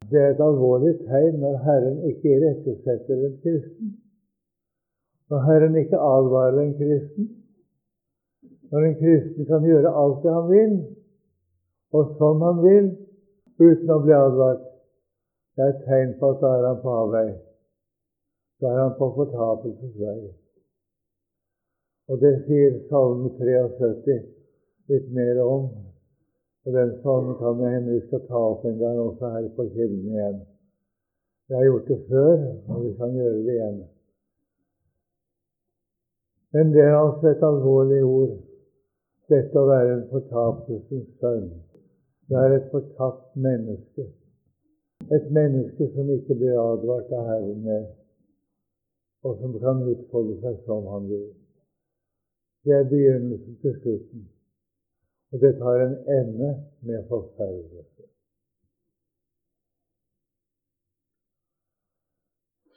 Det 0.09 0.21
er 0.21 0.33
et 0.33 0.43
alvorlig 0.43 0.93
tegn 1.05 1.39
når 1.41 1.55
Herren 1.65 2.01
ikke 2.11 2.35
irettesetter 2.35 3.23
en 3.27 3.39
kristen. 3.43 3.95
Når 5.31 5.41
Herren 5.47 5.79
ikke 5.81 5.99
advarer 5.99 6.61
en 6.61 6.75
kristen. 6.77 7.31
Når 8.71 8.87
en 8.89 8.99
kristen 8.99 9.49
kan 9.49 9.65
gjøre 9.65 9.95
alt 10.01 10.21
det 10.23 10.35
han 10.35 10.47
vil, 10.51 10.77
og 11.95 12.15
som 12.19 12.41
han 12.43 12.61
vil, 12.63 12.87
uten 13.59 13.91
å 13.91 13.99
bli 14.03 14.15
advart. 14.15 14.63
Det 15.55 15.63
er 15.63 15.73
et 15.73 15.85
tegn 15.87 16.15
på 16.19 16.33
at 16.33 16.41
da 16.41 16.55
er 16.57 16.65
han 16.67 16.81
på 16.83 16.95
avvei. 17.03 17.27
Da 18.61 18.73
er 18.73 18.81
han 18.83 18.97
på 18.99 19.11
fortapelses 19.15 19.93
vei. 19.99 20.17
Og 22.09 22.21
det 22.21 22.33
sier 22.45 22.79
Salme 22.89 23.31
73 23.39 24.21
litt 24.91 25.11
mer 25.13 25.41
om. 25.43 25.69
Og 26.65 26.73
den 26.73 26.95
salmen 27.03 27.37
kan 27.37 27.59
det 27.59 27.71
hende 27.75 27.93
vi 27.93 28.03
skal 28.07 28.23
ta 28.25 28.41
opp 28.51 28.63
en 28.65 28.79
gang 28.79 28.97
også 28.97 29.29
her 29.35 29.49
på 29.57 29.67
Kilden 29.73 30.07
igjen. 30.09 30.39
Jeg 31.49 31.57
har 31.57 31.65
gjort 31.67 31.91
det 31.91 31.99
før, 32.09 32.33
og 32.73 32.79
vi 32.85 32.93
kan 32.97 33.13
gjøre 33.13 33.43
det 33.45 33.53
igjen. 33.53 33.77
Men 36.57 36.73
det 36.73 36.81
er 36.81 36.97
altså 36.97 37.29
et 37.29 37.45
alvorlig 37.45 38.01
ord, 38.03 38.33
dette 39.29 39.61
å 39.61 39.69
være 39.69 39.93
en 39.93 40.03
fortapelsens 40.09 41.07
sønn. 41.21 41.49
Er 42.33 42.57
et 42.57 42.69
fortapt 42.73 43.35
menneske. 43.37 44.07
Et 45.13 45.29
menneske 45.29 45.91
som 45.93 46.09
ikke 46.09 46.39
blir 46.39 46.57
advart 46.57 47.13
av 47.13 47.29
Herren 47.29 47.61
med, 47.61 47.89
og 49.21 49.37
som 49.41 49.53
kan 49.61 49.85
utfolde 49.85 50.39
seg 50.41 50.63
som 50.65 50.87
han 50.89 51.11
vil. 51.11 51.27
Det 52.65 52.73
er 52.73 52.83
begynnelsen 52.89 53.57
til 53.61 53.73
slutten. 53.81 54.29
Og 55.31 55.39
det 55.39 55.57
tar 55.57 55.81
en 55.85 55.97
ende 56.19 56.49
med 56.81 57.07
forferdelse. 57.09 58.03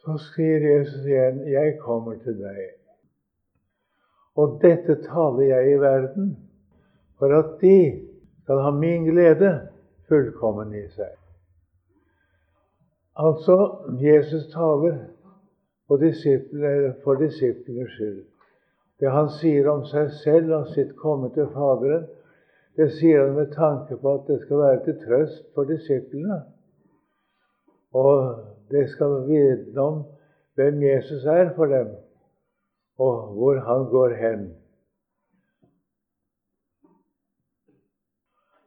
Så 0.00 0.18
sier 0.33 0.61
Jesus 0.73 1.07
igjen, 1.07 1.49
'Jeg 1.49 1.78
kommer 1.80 2.14
til 2.14 2.37
deg'. 2.45 2.78
Og 4.35 4.61
dette 4.62 4.95
taler 5.02 5.47
jeg 5.54 5.73
i 5.73 5.80
verden, 5.80 6.37
for 7.18 7.26
at 7.38 7.61
de 7.61 8.09
skal 8.42 8.59
ha 8.64 8.71
min 8.71 9.04
glede 9.04 9.68
fullkommen 10.09 10.75
i 10.75 10.88
seg. 10.88 11.14
Altså, 13.16 13.57
Jesus 14.00 14.47
taler 14.52 14.99
for 15.87 15.97
disiplenes 17.23 17.92
skyld. 17.92 18.27
Det 18.98 19.10
han 19.14 19.28
sier 19.30 19.68
om 19.70 19.84
seg 19.86 20.10
selv 20.22 20.54
og 20.56 20.70
sitt 20.74 20.94
komme 20.98 21.30
til 21.34 21.46
Faderen, 21.54 22.06
det 22.78 22.90
sier 22.98 23.24
han 23.24 23.36
med 23.36 23.52
tanke 23.54 23.96
på 23.98 24.14
at 24.18 24.26
det 24.30 24.40
skal 24.44 24.62
være 24.62 24.80
til 24.84 24.96
trøst 25.04 25.44
for 25.54 25.66
disiplene. 25.70 26.40
Og 27.94 28.44
det 28.70 28.88
skal 28.90 29.22
vitne 29.26 29.82
om 29.82 30.02
hvem 30.58 30.82
Jesus 30.82 31.24
er 31.24 31.54
for 31.56 31.70
dem, 31.70 31.94
og 32.98 33.32
hvor 33.38 33.58
han 33.66 33.86
går 33.90 34.14
hen. 34.18 34.44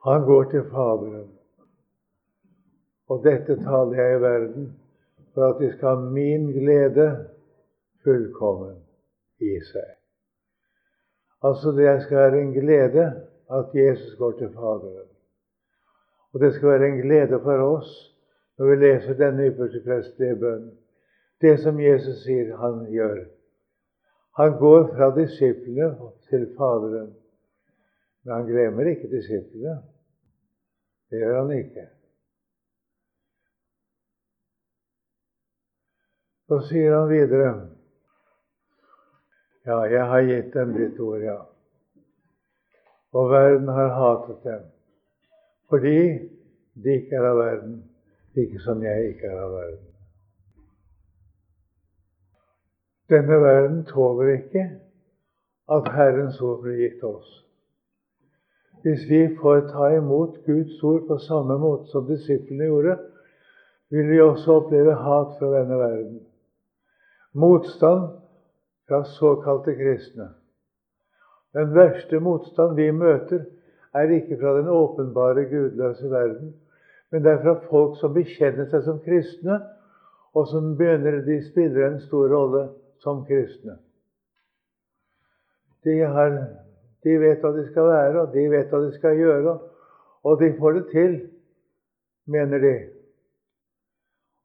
Han 0.08 0.26
går 0.26 0.44
til 0.52 0.64
Faderen. 0.72 1.30
Og 3.12 3.24
dette 3.24 3.60
taler 3.64 3.98
jeg 4.00 4.18
i 4.18 4.22
verden 4.22 4.70
for 5.34 5.52
at 5.52 5.60
de 5.60 5.72
skal 5.72 5.88
ha 5.88 6.12
min 6.16 6.52
glede 6.56 7.08
fullkommen 8.04 8.78
i 9.40 9.58
seg. 9.72 10.01
Altså 11.44 11.72
det 11.72 12.04
skal 12.04 12.18
være 12.18 12.42
en 12.42 12.54
glede 12.54 13.06
at 13.52 13.66
Jesus 13.74 14.16
går 14.18 14.32
til 14.32 14.50
Faderen. 14.54 15.08
Og 16.34 16.40
det 16.40 16.54
skal 16.54 16.70
være 16.70 16.88
en 16.88 17.02
glede 17.02 17.40
for 17.44 17.76
oss 17.78 17.92
når 18.58 18.66
vi 18.66 18.76
leser 18.76 19.14
denne 19.18 19.48
ypperste 19.50 19.82
prestelige 19.86 20.36
bønn. 20.40 20.68
Det 21.42 21.60
som 21.60 21.80
Jesus 21.80 22.22
sier 22.24 22.58
han 22.58 22.86
gjør. 22.92 23.24
Han 24.38 24.58
går 24.60 24.84
fra 24.94 25.10
disiplene 25.16 26.12
til 26.30 26.46
Faderen. 26.58 27.16
Men 28.24 28.34
han 28.34 28.46
glemmer 28.46 28.92
ikke 28.92 29.10
disiplene. 29.10 29.82
Det 31.10 31.20
gjør 31.20 31.42
han 31.42 31.58
ikke. 31.58 31.88
Så 36.48 36.60
sier 36.70 37.00
han 37.00 37.10
videre 37.10 37.52
Ja, 39.66 39.84
jeg 39.86 40.06
har 40.10 40.22
gitt 40.26 40.54
dem 40.54 40.74
ditt 40.74 41.00
ord, 41.00 41.22
ja 41.22 41.40
og 43.14 43.30
verden 43.30 43.68
har 43.68 43.88
hatet 43.88 44.44
dem. 44.44 44.60
Fordi 45.70 46.00
de 46.84 46.96
ikke 46.96 47.16
er 47.16 47.28
av 47.28 47.38
verden, 47.38 47.84
like 48.36 48.60
som 48.60 48.84
jeg 48.84 49.10
ikke 49.12 49.28
er 49.28 49.40
av 49.40 49.52
verden. 49.52 49.88
Denne 53.12 53.42
verden 53.44 53.84
tåler 53.86 54.34
ikke 54.38 54.66
at 55.72 55.88
Herrens 55.92 56.40
ord 56.42 56.62
blir 56.64 56.80
gitt 56.80 57.04
oss. 57.04 57.38
Hvis 58.82 59.04
vi 59.10 59.22
får 59.42 59.68
ta 59.70 59.92
imot 59.98 60.40
Guds 60.46 60.84
ord 60.84 61.04
på 61.08 61.18
samme 61.28 61.58
måte 61.60 61.92
som 61.92 62.08
disiplene 62.08 62.70
gjorde, 62.72 62.98
vil 63.92 64.08
vi 64.10 64.22
også 64.22 64.62
oppleve 64.62 64.96
hat 64.96 65.36
fra 65.40 65.52
denne 65.60 65.78
verden. 65.78 66.22
Motstand 67.34 68.08
fra 68.92 69.04
såkalte 69.04 69.76
kristne. 69.76 70.30
Den 71.54 71.76
verste 71.76 72.20
motstand 72.20 72.76
vi 72.76 72.90
møter, 72.92 73.46
er 73.96 74.12
ikke 74.12 74.38
fra 74.40 74.58
den 74.58 74.68
åpenbare, 74.68 75.46
gudløse 75.48 76.10
verden, 76.12 76.54
men 77.12 77.24
det 77.24 77.32
er 77.32 77.40
fra 77.44 77.54
folk 77.70 77.96
som 78.00 78.12
bekjenner 78.16 78.68
seg 78.72 78.84
som 78.84 79.00
kristne, 79.06 79.62
og 80.36 80.48
som 80.52 80.74
begynner 80.80 81.22
de 81.24 81.38
spiller 81.46 81.88
en 81.88 82.02
stor 82.04 82.28
rolle 82.32 82.66
som 83.04 83.24
kristne. 83.28 83.78
De, 85.88 85.96
har, 86.04 86.36
de 87.04 87.18
vet 87.24 87.40
hva 87.44 87.56
de 87.56 87.66
skal 87.72 87.88
være, 87.94 88.26
og 88.26 88.36
de 88.36 88.46
vet 88.52 88.72
hva 88.72 88.84
de 88.84 88.92
skal 89.00 89.20
gjøre, 89.20 89.58
og 90.24 90.40
de 90.44 90.54
får 90.60 90.78
det 90.80 90.86
til, 90.92 91.18
mener 92.28 92.64
de. 92.68 92.76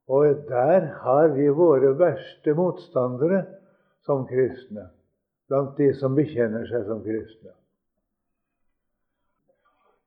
Og 0.07 0.47
der 0.49 0.91
har 1.03 1.35
vi 1.35 1.51
våre 1.51 1.97
verste 1.99 2.55
motstandere 2.55 3.45
som 4.07 4.25
kristne 4.31 4.89
blant 5.51 5.77
de 5.79 5.93
som 5.95 6.15
bekjenner 6.17 6.67
seg 6.71 6.87
som 6.89 7.03
kristne. 7.05 7.53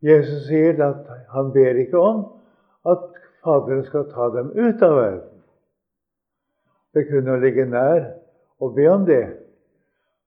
Jesus 0.03 0.45
sier 0.47 0.79
at 0.83 1.07
han 1.33 1.51
ber 1.55 1.79
ikke 1.79 1.99
om 1.99 2.23
at 2.88 3.07
Faderen 3.39 3.85
skal 3.88 4.09
ta 4.12 4.29
dem 4.33 4.51
ut 4.51 4.81
av 4.83 4.95
verden. 4.95 5.38
Det 6.91 7.05
kunne 7.07 7.38
ligge 7.39 7.63
nær 7.69 8.01
å 8.59 8.67
be 8.75 8.88
om 8.91 9.05
det, 9.07 9.23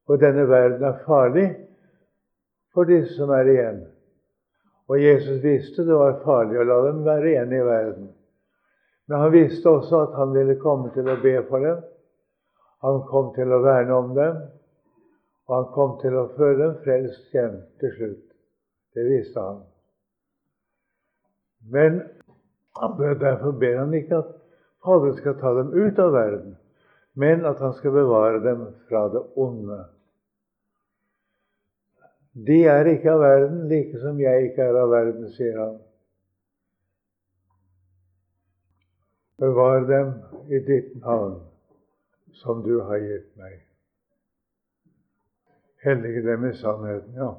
for 0.08 0.20
denne 0.20 0.46
verden 0.48 0.87
er 0.88 1.02
farlig 1.04 1.46
for 2.72 2.88
disse 2.88 3.12
som 3.18 3.32
er 3.37 3.50
igjen. 3.52 3.82
Og 4.88 5.00
Jesus 5.00 5.42
visste 5.44 5.85
det 5.85 5.96
var 5.96 6.22
farlig 6.24 6.61
å 6.62 6.66
la 6.68 6.78
dem 6.88 7.04
være 7.04 7.35
igjen 7.35 7.52
i 7.52 7.62
verden. 7.66 8.08
Men 9.08 9.24
han 9.26 9.35
visste 9.35 9.68
også 9.68 10.06
at 10.06 10.16
han 10.16 10.32
ville 10.32 10.56
komme 10.62 10.92
til 10.96 11.08
å 11.12 11.18
be 11.20 11.37
for 11.50 11.64
dem. 11.64 11.85
Han 12.82 13.02
kom 13.10 13.30
til 13.36 13.52
å 13.52 13.62
verne 13.62 13.94
om 13.94 14.14
dem. 14.16 14.42
Og 15.48 15.56
han 15.56 15.70
kom 15.74 15.96
til 16.02 16.16
å 16.18 16.28
føre 16.36 16.58
dem 16.60 16.76
frelst 16.84 17.34
hjem 17.34 17.58
til 17.82 17.94
slutt. 17.96 18.26
Det 18.96 19.04
viste 19.08 19.42
han. 19.42 19.62
Men 21.72 22.00
derfor 23.20 23.54
ber 23.60 23.78
han 23.84 23.94
ikke 23.94 24.20
at 24.22 24.30
Faderen 24.82 25.14
skal 25.16 25.38
ta 25.38 25.52
dem 25.54 25.70
ut 25.72 25.98
av 26.02 26.10
verden, 26.12 26.56
men 27.14 27.44
at 27.46 27.60
han 27.62 27.74
skal 27.78 27.94
bevare 27.94 28.40
dem 28.42 28.64
fra 28.88 29.04
det 29.12 29.22
onde. 29.38 29.78
De 32.32 32.56
er 32.66 32.90
ikke 32.90 33.12
av 33.12 33.22
verden, 33.22 33.60
like 33.70 34.00
som 34.02 34.18
jeg 34.18 34.48
ikke 34.48 34.66
er 34.66 34.80
av 34.80 34.90
verden, 34.90 35.28
sier 35.36 35.60
han. 35.60 35.76
Bevar 39.42 39.86
dem 39.86 40.12
i 40.50 40.58
ditt 40.66 40.96
navn, 40.98 41.38
som 42.32 42.62
du 42.62 42.80
har 42.80 42.98
gitt 42.98 43.36
meg. 43.36 43.60
Hellige 45.82 46.22
dem 46.26 46.44
i 46.46 46.54
sannheten, 46.54 47.14
ja. 47.16 47.34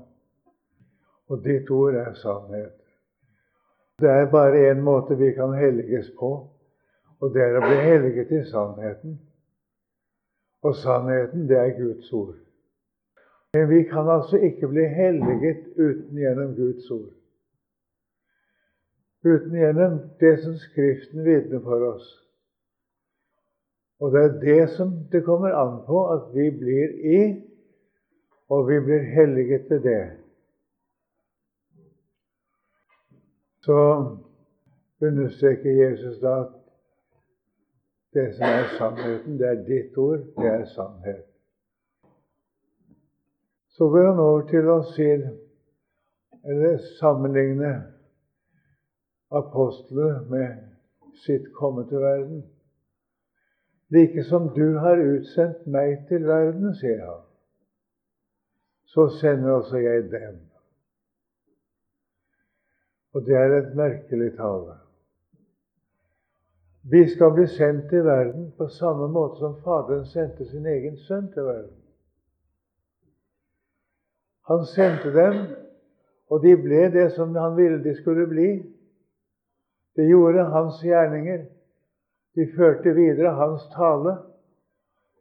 Og 1.31 1.43
ditt 1.43 1.69
ord 1.71 1.95
er 1.95 2.13
sannhet. 2.13 2.75
Det 3.99 4.09
er 4.09 4.31
bare 4.31 4.71
én 4.71 4.81
måte 4.83 5.15
vi 5.15 5.31
kan 5.31 5.53
helliges 5.53 6.11
på, 6.19 6.31
og 7.19 7.33
det 7.33 7.41
er 7.41 7.57
å 7.57 7.63
bli 7.63 7.77
helliget 7.85 8.31
i 8.31 8.41
sannheten. 8.49 9.19
Og 10.63 10.75
sannheten, 10.75 11.47
det 11.47 11.57
er 11.57 11.77
Guds 11.77 12.13
ord. 12.13 12.35
Men 13.53 13.69
vi 13.69 13.83
kan 13.83 14.09
altså 14.09 14.37
ikke 14.37 14.67
bli 14.67 14.85
helliget 14.85 15.67
uten 15.77 16.17
gjennom 16.17 16.55
Guds 16.55 16.91
ord. 16.91 17.11
Uten 19.23 19.55
gjennom 19.55 19.99
det 20.19 20.39
som 20.43 20.55
Skriften 20.57 21.23
vitner 21.25 21.61
for 21.63 21.87
oss. 21.93 22.22
Og 24.03 24.11
det 24.11 24.21
er 24.23 24.39
det 24.39 24.69
som 24.69 24.89
det 25.11 25.21
kommer 25.23 25.53
an 25.55 25.77
på 25.87 25.99
at 26.11 26.25
vi 26.35 26.49
blir 26.51 26.89
i 27.17 27.19
og 28.51 28.67
vi 28.67 28.79
blir 28.79 29.05
helliget 29.15 29.67
til 29.67 29.83
det. 29.83 30.01
Så 33.63 33.77
understreker 35.01 35.71
Jesus 35.71 36.19
da 36.19 36.33
at 36.41 36.51
det 38.13 38.35
som 38.35 38.43
er 38.45 38.67
sannheten, 38.77 39.39
det 39.39 39.47
er 39.47 39.63
ditt 39.65 39.97
ord, 39.97 40.19
det 40.35 40.49
er 40.51 40.65
sannhet. 40.65 41.23
Så 43.69 43.89
går 43.89 44.11
han 44.11 44.19
over 44.19 44.43
til 44.51 44.67
å 44.69 44.81
si, 44.91 45.07
eller 46.43 46.77
sammenligne 46.99 47.71
apostlene 49.31 50.27
med 50.29 50.59
sitt 51.23 51.47
komme 51.55 51.87
til 51.89 52.03
verden. 52.03 52.43
Like 53.93 54.23
som 54.23 54.47
du 54.55 54.77
har 54.81 54.97
utsendt 54.97 55.67
meg 55.69 56.07
til 56.09 56.25
verden, 56.25 56.71
sier 56.79 57.03
han, 57.05 57.19
så 58.89 59.05
sender 59.19 59.59
også 59.59 59.81
jeg 59.83 60.07
dem. 60.09 60.39
Og 63.13 63.25
det 63.27 63.37
er 63.37 63.53
et 63.59 63.75
merkelig 63.77 64.31
tale. 64.39 64.79
Vi 66.89 67.03
skal 67.09 67.31
bli 67.37 67.45
sendt 67.47 67.89
til 67.89 68.03
verden 68.03 68.49
på 68.57 68.67
samme 68.67 69.07
måte 69.07 69.39
som 69.39 69.59
Faderen 69.63 70.05
sendte 70.09 70.45
sin 70.49 70.65
egen 70.65 70.97
sønn 71.05 71.29
til 71.31 71.45
verden. 71.45 71.77
Han 74.49 74.65
sendte 74.67 75.13
dem, 75.15 75.37
og 76.27 76.41
de 76.43 76.57
ble 76.59 76.89
det 76.91 77.11
som 77.13 77.35
han 77.35 77.55
ville 77.55 77.83
de 77.83 77.93
skulle 78.01 78.25
bli. 78.27 78.49
De 79.95 80.07
gjorde 80.09 80.49
hans 80.51 80.81
gjerninger. 80.83 81.45
De 82.35 82.47
førte 82.57 82.93
videre 82.95 83.35
hans 83.37 83.65
tale. 83.75 84.17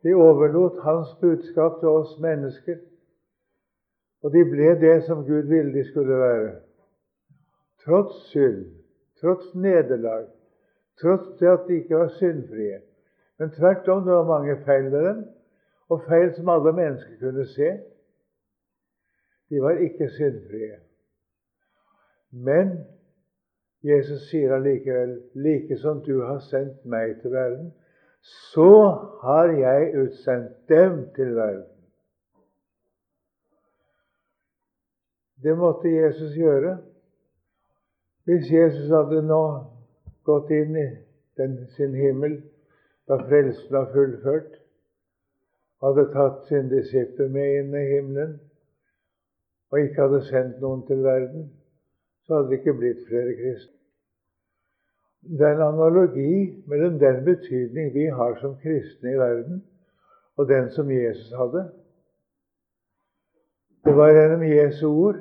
De 0.02 0.14
overlot 0.14 0.80
hans 0.82 1.14
budskap 1.20 1.80
til 1.80 1.88
oss 1.88 2.18
mennesker. 2.20 2.80
Og 4.22 4.32
de 4.32 4.44
ble 4.50 4.74
det 4.80 5.02
som 5.06 5.24
Gud 5.26 5.48
ville 5.50 5.74
de 5.74 5.84
skulle 5.90 6.18
være. 6.18 6.54
Tross 7.84 8.14
synd, 8.30 8.64
tross 9.20 9.54
nederlag, 9.54 10.28
tross 11.02 11.26
det 11.40 11.48
at 11.50 11.64
de 11.68 11.80
ikke 11.80 11.98
var 11.98 12.12
syndfrie. 12.18 12.80
Men 13.38 13.50
tvert 13.50 13.88
om, 13.88 14.04
det 14.04 14.14
var 14.14 14.28
mange 14.28 14.56
feil 14.64 14.92
ved 14.92 15.06
dem, 15.08 15.24
og 15.90 16.04
feil 16.06 16.30
som 16.36 16.48
alle 16.48 16.72
mennesker 16.72 17.18
kunne 17.20 17.46
se. 17.46 17.70
De 19.50 19.62
var 19.62 19.82
ikke 19.82 20.08
syndfrie. 20.10 20.78
Men 22.30 22.70
Jesus 23.82 24.28
sier 24.30 24.52
allikevel, 24.54 25.16
like 25.34 25.76
som 25.76 26.02
du 26.06 26.20
har 26.22 26.38
sendt 26.46 26.84
meg 26.86 27.16
til 27.22 27.34
verden, 27.34 27.72
så 28.22 28.70
har 29.22 29.50
jeg 29.58 29.94
utsendt 30.04 30.68
dem 30.70 31.08
til 31.16 31.34
verden. 31.34 31.66
Det 35.42 35.58
måtte 35.58 35.90
Jesus 35.90 36.36
gjøre. 36.38 36.78
Hvis 38.24 38.52
Jesus 38.52 38.90
hadde 38.94 39.24
nå 39.26 39.42
gått 40.22 40.50
inn 40.54 40.76
i 40.78 40.86
den, 41.40 41.56
sin 41.74 41.94
himmel 41.98 42.38
da 43.10 43.18
frelsen 43.18 43.74
var 43.74 43.88
fullført, 43.90 44.52
hadde 45.82 46.04
tatt 46.12 46.44
sin 46.46 46.70
disipler 46.70 47.32
med 47.34 47.56
inn 47.58 47.74
i 47.74 47.86
himmelen 47.90 48.36
og 49.72 49.80
ikke 49.80 50.04
hadde 50.04 50.22
sendt 50.28 50.62
noen 50.62 50.84
til 50.86 51.02
verden, 51.02 51.48
hadde 52.34 52.50
det 52.50 52.58
ikke 52.60 52.78
blitt 52.78 53.04
flere 53.08 53.36
kristne. 53.38 53.78
Det 55.22 55.46
er 55.46 55.54
en 55.54 55.68
analogi 55.68 56.62
mellom 56.66 56.98
den 56.98 57.20
betydning 57.24 57.92
vi 57.94 58.08
har 58.10 58.34
som 58.40 58.56
kristne 58.62 59.12
i 59.12 59.20
verden, 59.20 59.62
og 60.36 60.48
den 60.48 60.70
som 60.70 60.90
Jesus 60.90 61.30
hadde. 61.38 61.68
Det 63.84 63.94
var 63.96 64.10
gjennom 64.14 64.42
Jesu 64.46 64.86
ord 64.88 65.20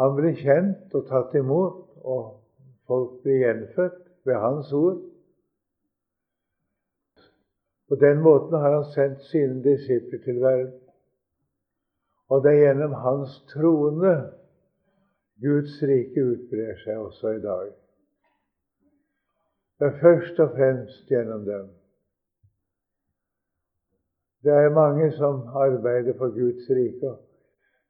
han 0.00 0.14
ble 0.16 0.30
kjent 0.32 0.94
og 0.96 1.08
tatt 1.10 1.34
imot, 1.36 1.80
og 2.00 2.40
Folk 2.90 3.20
ble 3.22 3.36
gjenfødt 3.38 3.98
ved 4.26 4.34
Hans 4.42 4.72
ord. 4.74 4.96
På 7.88 7.94
den 7.94 8.18
måten 8.22 8.56
har 8.58 8.72
han 8.74 8.88
sendt 8.94 9.22
sine 9.28 9.62
disipler 9.62 10.18
til 10.24 10.40
verden. 10.42 10.72
Og 12.28 12.42
det 12.42 12.50
er 12.50 12.64
gjennom 12.64 12.92
hans 12.98 13.36
troende 13.52 14.14
Guds 15.40 15.82
rike 15.82 16.20
utbrer 16.20 16.76
seg 16.84 16.98
også 17.00 17.36
i 17.36 17.42
dag. 17.44 17.68
Det 19.80 19.86
er 19.88 20.00
først 20.00 20.40
og 20.44 20.50
fremst 20.56 21.08
gjennom 21.08 21.44
dem. 21.46 21.68
Det 24.44 24.52
er 24.52 24.74
mange 24.76 25.12
som 25.16 25.46
arbeider 25.56 26.16
for 26.18 26.32
Guds 26.36 26.68
rike. 26.70 27.14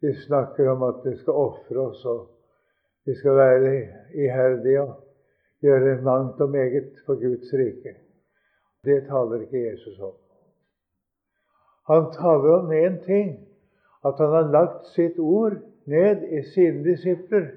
De 0.00 0.14
snakker 0.26 0.70
om 0.70 0.82
at 0.82 1.02
de 1.04 1.16
skal 1.18 1.32
ofre 1.32 1.80
oss 1.88 2.04
og 2.04 2.28
vi 3.06 3.14
skal 3.14 3.36
være 3.36 3.72
iherdige 4.14 4.82
og 4.82 4.94
gjøre 5.62 6.02
mangt 6.02 6.40
og 6.40 6.50
meget 6.50 7.02
for 7.06 7.18
Guds 7.20 7.52
rike. 7.52 7.96
Det 8.84 9.02
taler 9.08 9.40
ikke 9.40 9.70
Jesus 9.70 9.98
om. 10.00 10.14
Han 11.90 12.12
taler 12.12 12.52
om 12.60 12.72
én 12.72 13.04
ting 13.04 13.30
at 14.04 14.14
han 14.18 14.32
har 14.36 14.52
lagt 14.52 14.86
sitt 14.86 15.18
ord 15.18 15.58
ned 15.90 16.22
i 16.38 16.42
sine 16.52 16.84
disipler 16.84 17.50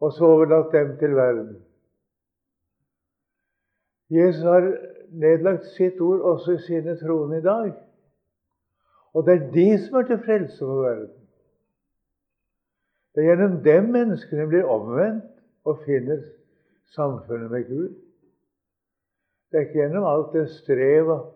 og 0.00 0.12
så 0.12 0.28
overlatt 0.28 0.72
dem 0.72 0.96
til 1.00 1.16
verden. 1.16 1.56
Jesus 4.10 4.42
har 4.42 4.68
nedlagt 5.10 5.66
sitt 5.74 6.00
ord 6.00 6.20
også 6.20 6.56
i 6.56 6.64
sine 6.66 6.96
troende 7.00 7.38
i 7.38 7.44
dag. 7.44 7.72
Og 9.14 9.26
det 9.26 9.34
er 9.34 9.52
de 9.52 9.68
som 9.82 9.98
er 10.00 10.08
til 10.10 10.24
frelse 10.24 10.58
for 10.58 10.82
verden. 10.84 11.12
Det 13.14 13.24
er 13.24 13.30
gjennom 13.30 13.62
dem 13.64 13.86
menneskene 13.94 14.44
blir 14.50 14.68
omvendt 14.68 15.24
og 15.64 15.80
finner 15.86 16.20
samfunnet 16.92 17.50
med 17.50 17.64
Gud. 17.70 17.94
Det 19.50 19.56
er 19.56 19.64
ikke 19.66 19.80
gjennom 19.80 20.04
alt 20.04 20.34
det 20.36 20.50
strev 20.52 21.08
og 21.14 21.32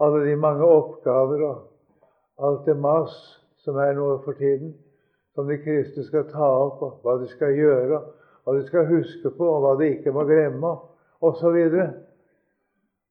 alle 0.00 0.24
de 0.30 0.36
mange 0.40 0.64
oppgaver 0.64 1.44
og 1.44 2.48
alt 2.48 2.66
det 2.66 2.76
mas 2.80 3.16
som 3.60 3.76
er 3.76 3.92
nå 3.92 4.06
for 4.24 4.32
tiden, 4.38 4.72
som 5.38 5.46
de 5.46 5.54
kristne 5.62 6.02
skal 6.02 6.24
ta 6.26 6.46
opp, 6.64 6.80
og 6.82 7.04
hva 7.04 7.12
de 7.20 7.28
skal 7.30 7.52
gjøre, 7.54 7.98
hva 8.42 8.54
de 8.56 8.64
skal 8.66 8.88
huske 8.88 9.30
på, 9.30 9.46
og 9.46 9.60
hva 9.62 9.76
de 9.78 9.92
ikke 9.92 10.10
må 10.10 10.24
glemme, 10.26 10.72
osv. 11.22 11.58
Og, 11.62 11.76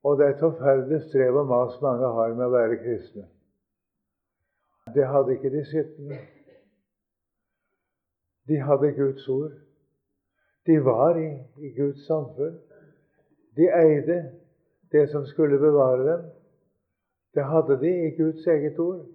og 0.03 0.17
det 0.19 0.25
er 0.25 0.33
et 0.33 0.43
forferdelig 0.43 0.99
strev 1.05 1.39
og 1.39 1.47
mas 1.47 1.77
mange 1.79 2.09
har 2.17 2.35
med 2.35 2.49
å 2.49 2.51
være 2.51 2.81
kristne. 2.81 3.23
Det 4.91 5.07
hadde 5.07 5.37
ikke 5.37 5.53
disiplene. 5.55 6.19
De 8.51 8.59
hadde 8.59 8.91
Guds 8.99 9.31
ord. 9.31 9.55
De 10.67 10.77
var 10.83 11.15
i, 11.23 11.31
i 11.63 11.73
Guds 11.79 12.03
samfunn. 12.11 12.59
De 13.55 13.71
eide 13.71 14.19
det 14.91 15.07
som 15.15 15.23
skulle 15.31 15.63
bevare 15.63 16.03
dem. 16.11 16.29
Det 17.39 17.47
hadde 17.55 17.79
de 17.79 17.97
i 18.11 18.15
Guds 18.19 18.47
eget 18.47 18.79
ord. 18.83 19.05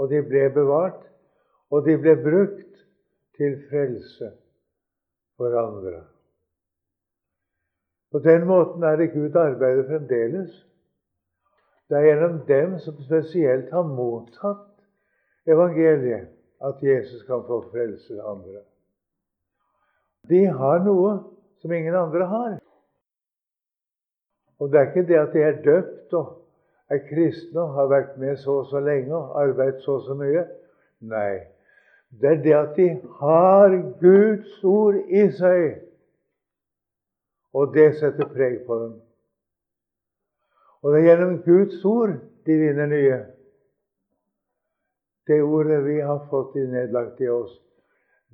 Og 0.00 0.08
de 0.08 0.24
ble 0.24 0.48
bevart, 0.56 1.11
og 1.72 1.86
de 1.86 1.96
ble 2.00 2.16
brukt 2.20 2.82
til 3.38 3.56
frelse 3.70 4.32
for 5.40 5.56
andre. 5.58 6.02
På 8.12 8.20
den 8.20 8.44
måten 8.46 8.82
er 8.82 8.96
det 8.96 9.12
Gud 9.14 9.36
arbeider 9.40 9.88
fremdeles. 9.88 10.52
Det 11.88 11.96
er 11.98 12.04
gjennom 12.04 12.40
dem 12.48 12.76
som 12.78 12.98
spesielt 13.00 13.72
har 13.72 13.88
mottatt 13.88 14.68
evangeliet, 15.48 16.28
at 16.62 16.82
Jesus 16.82 17.24
kan 17.26 17.42
få 17.46 17.62
frelse 17.72 18.20
andre. 18.22 18.60
De 20.28 20.44
har 20.46 20.84
noe 20.84 21.16
som 21.60 21.72
ingen 21.72 21.96
andre 21.96 22.26
har. 22.26 22.52
Og 24.60 24.70
det 24.70 24.78
er 24.78 24.90
ikke 24.90 25.08
det 25.08 25.18
at 25.18 25.32
de 25.32 25.42
er 25.42 25.62
døpt 25.64 26.14
og 26.14 26.36
er 26.92 27.00
kristne 27.08 27.64
og 27.64 27.74
har 27.74 27.88
vært 27.90 28.18
med 28.20 28.36
så 28.36 28.60
og 28.60 28.68
så 28.70 28.80
lenge 28.80 29.16
og 29.16 29.40
arbeidet 29.42 29.82
så 29.82 29.96
og 29.96 30.04
så 30.06 30.14
mye. 30.14 30.44
Nei. 31.00 31.40
Det 32.20 32.28
er 32.28 32.42
det 32.42 32.54
at 32.54 32.76
de 32.76 32.88
har 33.20 33.74
Guds 34.00 34.64
ord 34.64 34.98
i 35.08 35.24
seg. 35.36 35.80
Og 37.56 37.72
det 37.74 37.94
setter 38.00 38.28
preg 38.32 38.60
på 38.66 38.78
dem. 38.82 38.94
Og 40.82 40.92
det 40.92 41.00
er 41.00 41.08
gjennom 41.08 41.38
Guds 41.46 41.84
ord 41.88 42.16
de 42.46 42.58
vinner 42.58 42.90
nye. 42.90 43.18
Det 45.26 45.42
ordet 45.42 45.84
vi 45.86 46.00
har 46.00 46.24
fått 46.30 46.56
nedlagt 46.58 47.20
i 47.22 47.28
oss, 47.30 47.52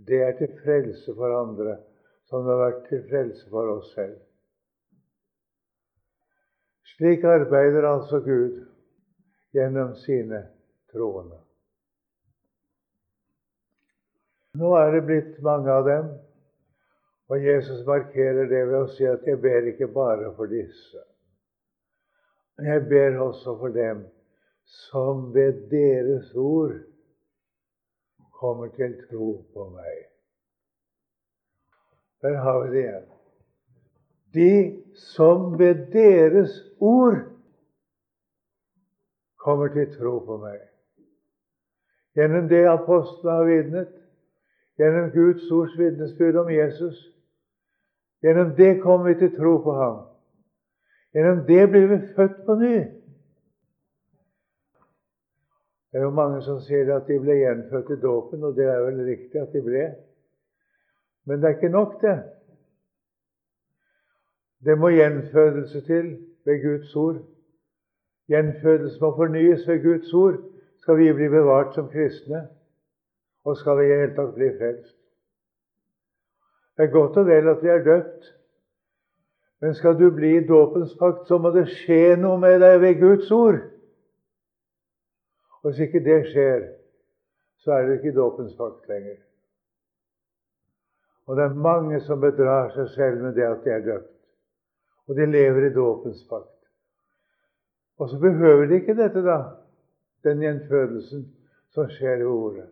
det 0.09 0.23
er 0.25 0.37
til 0.39 0.55
frelse 0.63 1.15
for 1.15 1.35
andre, 1.37 1.77
som 2.31 2.47
det 2.47 2.55
har 2.55 2.63
vært 2.63 2.87
til 2.89 3.03
frelse 3.11 3.51
for 3.51 3.75
oss 3.75 3.91
selv. 3.95 4.17
Slik 6.95 7.27
arbeider 7.29 7.85
altså 7.87 8.23
Gud 8.25 8.65
gjennom 9.55 9.93
sine 10.01 10.47
troende. 10.93 11.48
Nå 14.59 14.73
er 14.75 14.91
det 14.93 15.05
blitt 15.07 15.39
mange 15.45 15.71
av 15.71 15.85
dem, 15.87 16.09
og 17.29 17.45
Jesus 17.45 17.85
markerer 17.87 18.49
det 18.51 18.65
ved 18.67 18.79
å 18.79 18.91
si 18.91 19.05
at 19.07 19.27
'jeg 19.27 19.41
ber 19.43 19.69
ikke 19.71 19.89
bare 19.93 20.33
for 20.37 20.47
disse'. 20.47 21.05
Jeg 22.59 22.89
ber 22.89 23.21
også 23.23 23.59
for 23.59 23.69
dem 23.69 24.07
som 24.65 25.35
ved 25.35 25.71
deres 25.71 26.35
ord 26.35 26.75
kommer 28.41 28.69
til 28.69 28.97
tro 29.09 29.45
på 29.55 29.69
meg. 29.69 30.05
Der 32.23 32.35
har 32.35 32.65
vi 32.65 32.71
det 32.77 32.83
igjen. 32.83 33.07
De 34.35 34.83
som 34.95 35.59
ved 35.59 35.87
deres 35.93 36.51
ord 36.81 37.19
kommer 39.37 39.69
til 39.69 39.99
tro 39.99 40.19
på 40.27 40.37
meg. 40.37 40.59
Gjennom 42.19 42.49
det 42.51 42.65
apostlene 42.67 43.37
har 43.37 43.47
vitnet, 43.47 43.95
gjennom 44.79 45.11
Guds 45.11 45.51
ords 45.51 45.79
vitnesbyrd 45.79 46.37
om 46.37 46.53
Jesus. 46.53 46.99
Gjennom 48.23 48.55
det 48.57 48.81
kommer 48.83 49.13
vi 49.13 49.19
til 49.19 49.35
tro 49.37 49.57
på 49.63 49.75
ham. 49.75 49.99
Gjennom 51.15 51.45
det 51.47 51.69
blir 51.71 51.87
vi 51.87 51.99
født 52.17 52.45
på 52.47 52.55
ny. 52.55 52.77
Det 55.93 55.99
er 55.99 56.05
jo 56.05 56.11
mange 56.11 56.43
som 56.45 56.61
sier 56.61 56.91
at 56.95 57.07
de 57.09 57.17
ble 57.21 57.39
gjenfødt 57.39 57.95
i 57.95 58.01
dåpen, 58.03 58.43
og 58.45 58.57
det 58.57 58.67
er 58.69 58.83
vel 58.85 59.01
riktig 59.07 59.41
at 59.41 59.55
de 59.55 59.63
ble. 59.65 59.87
Men 61.25 61.41
det 61.41 61.49
er 61.49 61.57
ikke 61.57 61.73
nok, 61.73 61.97
det. 62.03 62.19
Det 64.65 64.77
må 64.79 64.91
gjenfødelse 64.93 65.81
til 65.87 66.11
ved 66.45 66.63
Guds 66.63 66.95
ord. 66.97 67.23
Gjenfødelse 68.29 69.01
må 69.01 69.15
fornyes 69.17 69.69
ved 69.69 69.83
Guds 69.83 70.13
ord. 70.13 70.39
Skal 70.83 70.99
vi 70.99 71.13
bli 71.13 71.29
bevart 71.29 71.75
som 71.75 71.89
kristne, 71.89 72.49
og 73.49 73.57
skal 73.57 73.79
vi 73.79 73.87
i 73.87 73.91
det 73.91 74.01
hele 74.03 74.17
tatt 74.17 74.35
bli 74.37 74.49
frelst. 74.59 74.97
Det 76.77 76.85
er 76.87 76.93
godt 76.93 77.17
og 77.19 77.27
vel 77.27 77.49
at 77.51 77.63
vi 77.65 77.71
er 77.73 77.85
døpt, 77.85 78.27
men 79.61 79.75
skal 79.75 79.97
du 79.99 80.11
bli 80.15 80.37
i 80.37 80.47
dåpens 80.47 80.93
pakt, 81.01 81.25
så 81.27 81.39
må 81.43 81.51
det 81.51 81.65
skje 81.73 82.19
noe 82.21 82.39
med 82.39 82.61
deg 82.63 82.77
ved 82.85 83.01
Guds 83.01 83.31
ord. 83.35 83.59
Og 85.63 85.71
hvis 85.71 85.81
ikke 85.89 86.05
det 86.05 86.21
skjer, 86.29 86.69
så 87.65 87.75
er 87.75 87.89
det 87.89 87.99
ikke 87.99 88.13
i 88.13 88.19
dåpens 88.21 88.55
pakt 88.61 88.87
lenger. 88.93 89.19
Og 91.27 91.37
det 91.37 91.45
er 91.45 91.59
mange 91.67 91.99
som 92.07 92.23
bedrar 92.23 92.71
seg 92.77 92.93
selv 92.95 93.27
med 93.27 93.35
det 93.37 93.49
at 93.49 93.65
de 93.65 93.75
er 93.75 93.85
døpt. 93.85 94.15
Og 95.09 95.17
de 95.17 95.27
lever 95.27 95.67
i 95.67 95.75
dåpens 95.75 96.23
pakt. 96.31 96.55
Og 97.99 98.09
så 98.13 98.19
behøver 98.23 98.69
de 98.69 98.79
ikke 98.79 98.95
dette, 98.97 99.25
da, 99.25 99.43
den 100.25 100.45
gjenfødelsen 100.45 101.27
som 101.75 101.91
skjer 101.91 102.23
i 102.23 102.29
ordet. 102.29 102.69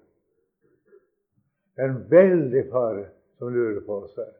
Det 1.77 1.85
er 1.85 1.89
en 1.89 2.11
veldig 2.11 2.65
fare 2.71 3.05
som 3.39 3.53
lurer 3.53 3.83
på 3.85 3.99
oss 4.05 4.17
her. 4.17 4.33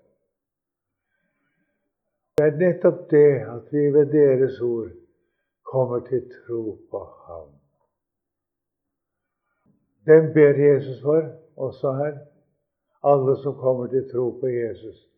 Det 2.37 2.47
er 2.47 2.57
nettopp 2.61 3.11
det 3.11 3.29
at 3.49 3.69
vi 3.73 3.83
ved 3.93 4.07
deres 4.13 4.61
ord 4.61 4.91
kommer 5.65 6.01
til 6.09 6.25
tro 6.33 6.79
på 6.91 7.05
ham. 7.27 7.53
Den 10.07 10.33
ber 10.35 10.57
Jesus 10.65 11.03
for, 11.03 11.33
også 11.57 11.93
her. 11.93 12.19
Alle 13.05 13.37
som 13.43 13.55
kommer 13.55 13.87
til 13.87 14.09
tro 14.11 14.31
på 14.41 14.49
Jesus 14.49 15.09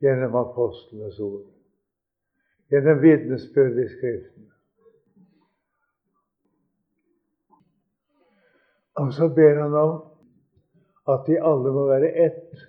gjennom 0.00 0.34
apostlenes 0.34 1.20
ord. 1.20 1.44
Gjennom 2.70 3.02
vitnesbyrd 3.02 3.78
i 3.78 3.88
Skriften. 3.88 4.48
Og 8.94 9.12
så 9.12 9.28
ber 9.28 9.62
han 9.62 9.74
om 9.74 10.11
at 11.14 11.26
de 11.26 11.38
alle 11.40 11.72
må 11.72 11.86
være 11.88 12.10
ett, 12.26 12.68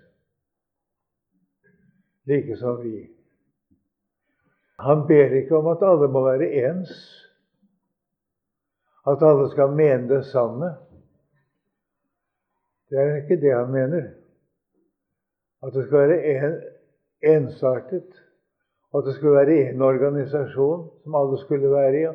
like 2.30 2.58
som 2.58 2.80
vi. 2.84 3.10
Han 4.80 5.08
ber 5.08 5.36
ikke 5.38 5.58
om 5.58 5.68
at 5.72 5.84
alle 5.86 6.08
må 6.12 6.24
være 6.26 6.50
ens, 6.64 6.94
at 9.08 9.24
alle 9.24 9.50
skal 9.52 9.76
mene 9.76 10.10
det 10.10 10.26
samme. 10.26 10.74
Det 12.90 13.00
er 13.00 13.16
ikke 13.22 13.42
det 13.42 13.54
han 13.56 13.72
mener. 13.72 14.10
At 15.64 15.74
det 15.74 15.86
skal 15.86 15.98
være 15.98 16.36
en, 16.36 16.60
ensartet. 17.36 18.20
At 18.96 19.04
det 19.06 19.16
skulle 19.16 19.36
være 19.36 19.70
én 19.70 19.82
organisasjon 19.82 20.90
som 21.04 21.16
alle 21.16 21.38
skulle 21.38 21.72
være 21.72 22.02
i. 22.02 22.06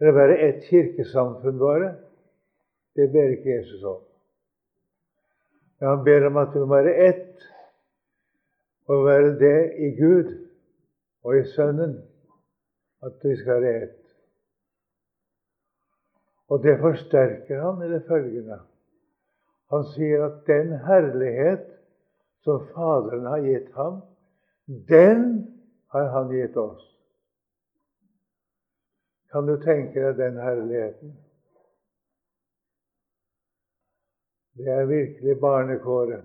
Eller 0.00 0.12
være 0.12 0.38
ett 0.48 0.64
kirkesamfunn 0.70 1.58
bare. 1.58 1.94
Det 2.96 3.12
ber 3.12 3.28
ikke 3.36 3.56
Jesus 3.56 3.82
om. 3.82 4.00
Han 5.82 6.04
ber 6.04 6.26
om 6.26 6.36
at 6.38 6.54
vi 6.54 6.60
må 6.62 6.78
være 6.78 6.94
ett, 7.08 7.46
og 8.86 9.04
være 9.06 9.32
det 9.38 9.58
i 9.78 9.88
Gud 9.98 10.30
og 11.24 11.38
i 11.38 11.44
Sønnen. 11.54 11.96
At 13.02 13.18
vi 13.22 13.34
skal 13.36 13.62
være 13.62 13.82
ett. 13.82 13.98
Og 16.48 16.62
det 16.62 16.76
forsterker 16.78 17.62
han 17.62 17.82
i 17.82 17.90
det 17.90 18.04
følgende. 18.06 18.60
Han 19.72 19.84
sier 19.94 20.26
at 20.26 20.42
den 20.46 20.74
herlighet 20.86 21.66
som 22.44 22.66
Faderen 22.74 23.26
har 23.26 23.42
gitt 23.42 23.70
ham, 23.74 24.02
den 24.66 25.22
har 25.94 26.10
han 26.12 26.30
gitt 26.30 26.56
oss. 26.56 26.84
Kan 29.32 29.48
du 29.48 29.56
tenke 29.62 30.02
deg 30.02 30.18
den 30.18 30.38
herligheten? 30.42 31.14
Det 34.56 34.68
er 34.68 34.86
virkelig 34.86 35.40
barnekåret. 35.40 36.24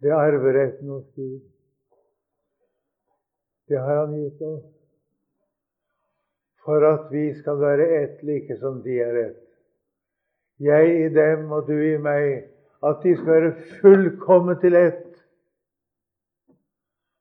Det 0.00 0.10
er 0.10 0.14
arveretten 0.14 0.88
hos 0.88 1.04
Gud. 1.16 1.40
Det 3.68 3.78
har 3.78 4.06
han 4.06 4.14
gitt 4.16 4.42
oss 4.42 4.64
for 6.64 6.84
at 6.84 7.12
vi 7.12 7.32
skal 7.40 7.60
være 7.60 7.86
ett 8.02 8.22
like 8.22 8.56
som 8.60 8.82
de 8.84 8.98
er 9.00 9.16
ett. 9.26 9.44
Jeg 10.60 10.88
i 11.04 11.08
dem 11.14 11.52
og 11.52 11.66
du 11.68 11.76
i 11.80 11.96
meg, 11.96 12.48
at 12.84 13.00
de 13.02 13.14
skal 13.16 13.32
være 13.32 13.52
fullkomment 13.80 14.60
til 14.60 14.76
ett, 14.76 15.04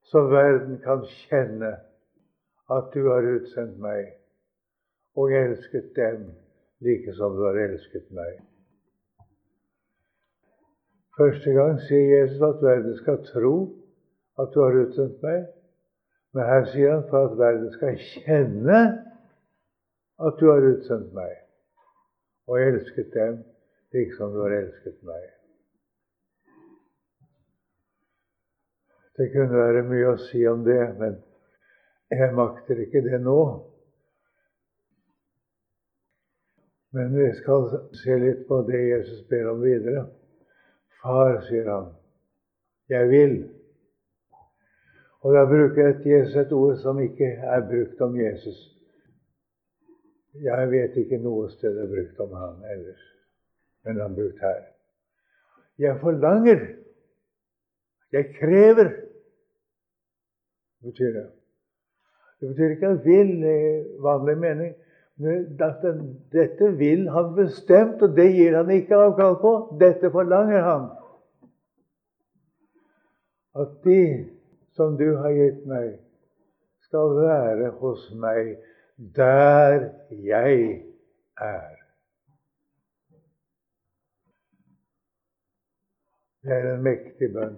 så 0.07 0.23
verden 0.31 0.79
kan 0.83 1.05
kjenne 1.27 1.71
at 2.71 2.91
du 2.93 3.07
har 3.07 3.27
utsendt 3.37 3.79
meg 3.79 4.13
og 5.15 5.31
elsket 5.31 5.95
dem 5.95 6.29
like 6.83 7.15
som 7.15 7.35
du 7.35 7.43
har 7.47 7.59
elsket 7.67 8.11
meg. 8.15 8.39
Første 11.17 11.49
gang 11.49 11.79
sier 11.81 12.19
Jesus 12.19 12.41
at 12.45 12.61
verden 12.61 12.97
skal 12.97 13.23
tro 13.25 13.53
at 14.37 14.51
du 14.53 14.59
har 14.61 14.75
utsendt 14.83 15.21
meg. 15.25 15.47
Men 16.35 16.45
her 16.45 16.67
sier 16.69 16.91
han 16.93 17.07
for 17.09 17.25
at 17.25 17.37
verden 17.39 17.71
skal 17.73 17.97
kjenne 18.11 18.81
at 20.27 20.37
du 20.39 20.49
har 20.51 20.65
utsendt 20.73 21.13
meg 21.17 21.33
og 22.47 22.61
elsket 22.61 23.09
dem 23.15 23.39
liksom 23.95 24.35
du 24.35 24.43
har 24.43 24.53
elsket 24.59 24.99
meg. 25.07 25.23
Det 29.17 29.31
kunne 29.33 29.57
være 29.57 29.81
mye 29.89 30.11
å 30.13 30.19
si 30.27 30.43
om 30.45 30.61
det, 30.67 30.83
men 30.99 31.17
jeg 32.13 32.35
makter 32.37 32.83
ikke 32.83 33.01
det 33.07 33.17
nå. 33.23 33.39
Men 36.93 37.09
vi 37.17 37.25
skal 37.39 37.65
se 37.97 38.19
litt 38.21 38.45
på 38.47 38.61
det 38.69 38.83
Jesus 38.91 39.25
ber 39.31 39.49
om 39.55 39.65
videre. 39.65 40.05
Far, 41.01 41.41
sier 41.47 41.69
han, 41.69 41.91
jeg 42.89 43.09
vil. 43.09 43.35
Og 45.25 45.33
da 45.33 45.43
bruker 45.49 46.01
Jesus 46.05 46.35
et 46.35 46.51
ord 46.55 46.77
som 46.81 46.99
ikke 47.03 47.29
er 47.43 47.63
brukt 47.69 48.01
om 48.01 48.15
Jesus. 48.19 48.57
Jeg 50.41 50.71
vet 50.71 50.97
ikke 51.01 51.19
noe 51.21 51.49
sted 51.49 51.73
det 51.73 51.85
er 51.85 51.93
brukt 51.93 52.19
om 52.27 52.35
han 52.37 52.65
ellers, 52.73 53.05
men 53.85 54.01
han 54.01 54.11
er 54.11 54.17
brukt 54.19 54.43
her. 54.45 54.61
Jeg 55.77 55.99
forlanger. 56.01 56.61
Jeg 58.11 58.33
krever. 58.39 58.91
Betyr 60.83 61.13
det. 61.13 61.27
Det 62.39 62.49
betyr 62.49 62.69
ikke 62.69 62.87
jeg 62.87 63.01
vil 63.05 63.31
i 63.43 63.57
vanlig 64.01 64.37
mening. 64.37 64.75
Dette 65.17 66.71
vil 66.77 67.07
han 67.09 67.35
bestemt, 67.35 68.01
og 68.05 68.13
det 68.17 68.27
gir 68.35 68.57
han 68.57 68.69
ikke 68.69 68.99
avkall 69.01 69.37
på. 69.41 69.53
Dette 69.81 70.11
forlanger 70.13 70.61
han. 70.61 70.89
At 73.57 73.79
de 73.83 74.01
som 74.77 74.97
du 74.97 75.15
har 75.17 75.33
gitt 75.33 75.63
meg, 75.65 75.95
skal 76.85 77.15
være 77.17 77.71
hos 77.81 78.03
meg 78.15 78.53
der 78.97 79.89
jeg 80.09 80.83
er. 81.41 81.73
Det 86.45 86.53
er 86.53 86.69
en 86.75 86.85
mektig 86.85 87.33
bønn. 87.33 87.57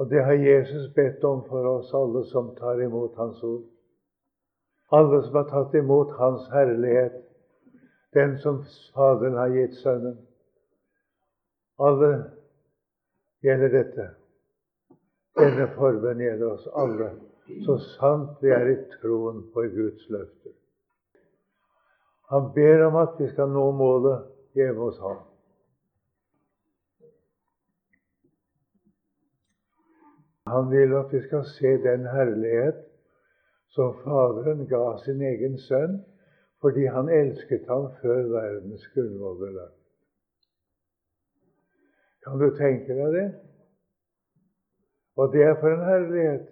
Og 0.00 0.10
det 0.10 0.24
har 0.24 0.32
Jesus 0.32 0.88
bedt 0.96 1.22
om 1.24 1.44
for 1.46 1.68
oss 1.76 1.92
alle 1.94 2.24
som 2.32 2.50
tar 2.58 2.80
imot 2.82 3.14
Hans 3.20 3.42
ord. 3.46 3.73
Alle 4.94 5.22
som 5.24 5.36
har 5.40 5.48
tatt 5.50 5.74
imot 5.74 6.12
Hans 6.20 6.46
herlighet, 6.52 7.16
den 8.14 8.36
som 8.38 8.62
Faderen 8.94 9.38
har 9.40 9.54
gitt 9.56 9.74
Sønnen. 9.82 10.18
Alle 11.82 12.10
gjelder 13.42 13.72
dette. 13.74 14.10
Denne 15.34 15.66
formen 15.74 16.20
gjelder 16.22 16.52
oss 16.54 16.66
alle 16.78 17.10
så 17.64 17.76
sant 17.98 18.38
vi 18.40 18.52
er 18.54 18.70
i 18.70 18.76
troen 18.94 19.42
på 19.52 19.66
Guds 19.74 20.06
løfter. 20.08 20.54
Han 22.32 22.52
ber 22.54 22.86
om 22.86 22.96
at 23.02 23.18
vi 23.20 23.28
skal 23.32 23.50
nå 23.52 23.66
målet 23.76 24.24
hjemme 24.56 24.80
hos 24.80 25.00
ham. 25.02 25.20
Han 30.48 30.70
vil 30.72 30.94
at 30.96 31.12
vi 31.12 31.20
skal 31.26 31.44
se 31.50 31.76
den 31.84 32.06
herlighet 32.08 32.80
som 33.74 33.94
Faderen 34.04 34.66
ga 34.70 34.96
sin 35.02 35.22
egen 35.22 35.56
sønn 35.58 35.98
fordi 36.62 36.86
han 36.88 37.10
elsket 37.12 37.66
ham 37.68 37.90
før 38.00 38.22
verdens 38.32 38.86
grunnvoll 38.94 39.34
ble 39.40 39.50
lagt. 39.52 39.80
Kan 42.24 42.40
du 42.40 42.46
tenke 42.56 42.94
deg 42.96 43.16
det? 43.18 43.26
Og 45.20 45.34
det 45.34 45.42
er 45.44 45.58
for 45.60 45.74
en 45.74 45.84
herlighet 45.84 46.46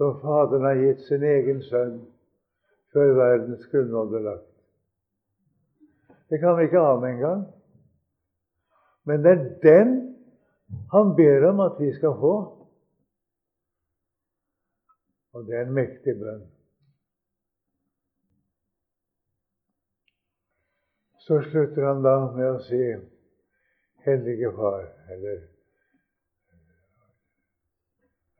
som 0.00 0.16
Faderen 0.22 0.64
har 0.64 0.80
gitt 0.80 1.02
sin 1.08 1.26
egen 1.26 1.60
sønn 1.66 1.98
før 2.94 3.12
verdens 3.18 3.66
grunnvoll 3.72 4.08
ble 4.14 4.22
lagt. 4.30 4.46
Det 6.30 6.38
kan 6.40 6.56
vi 6.56 6.68
ikke 6.70 6.80
ane 6.86 7.10
engang. 7.10 7.44
Men 9.04 9.26
det 9.26 9.34
er 9.34 9.44
den 9.66 9.92
han 10.94 11.16
ber 11.18 11.48
om 11.50 11.60
at 11.60 11.76
vi 11.82 11.90
skal 11.98 12.14
få. 12.20 12.34
Og 15.32 15.46
det 15.46 15.56
er 15.56 15.66
en 15.66 15.76
mektig 15.76 16.16
bønn. 16.18 16.42
Så 21.26 21.38
slutter 21.50 21.86
han 21.86 22.02
da 22.02 22.14
med 22.34 22.48
å 22.48 22.60
si 22.66 22.80
Hellige 24.06 24.50
Far, 24.56 24.86
eller 25.14 25.40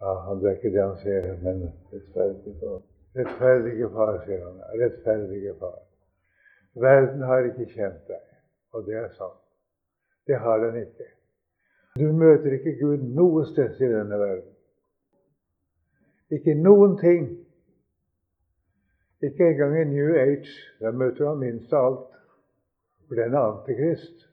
Ja, 0.00 0.12
det 0.40 0.48
er 0.48 0.54
ikke 0.56 0.72
det 0.72 0.80
han 0.80 0.96
sier, 1.02 1.26
men 1.44 1.66
rettferdige 1.92 2.54
Far. 2.62 2.80
Rettferdige 3.18 3.90
Far, 3.92 4.14
sier 4.24 4.44
han. 4.46 4.62
Rettferdige 4.80 5.54
Far. 5.60 5.78
Verden 6.80 7.22
har 7.28 7.50
ikke 7.50 7.66
kjent 7.74 8.06
deg, 8.08 8.22
og 8.72 8.86
det 8.86 8.96
er 8.96 9.10
sant. 9.18 9.42
Det 10.26 10.38
har 10.40 10.64
den 10.64 10.80
ikke. 10.86 11.08
Du 12.00 12.06
møter 12.16 12.56
ikke 12.56 12.78
Gud 12.80 13.04
noe 13.18 13.44
sted 13.50 13.76
i 13.82 13.90
denne 13.92 14.18
verden. 14.18 14.49
Ikke 16.30 16.54
noen 16.54 16.96
ting. 17.00 17.28
Ikke 19.22 19.50
engang 19.50 19.76
i 19.80 19.84
New 19.84 20.14
Age. 20.14 20.52
Der 20.80 20.92
møter 20.92 21.28
han 21.28 21.38
minst 21.42 21.72
av 21.72 21.86
alt. 21.86 22.18
For 23.08 23.18
den 23.18 23.34
er 23.34 23.46
antikrist. 23.48 24.26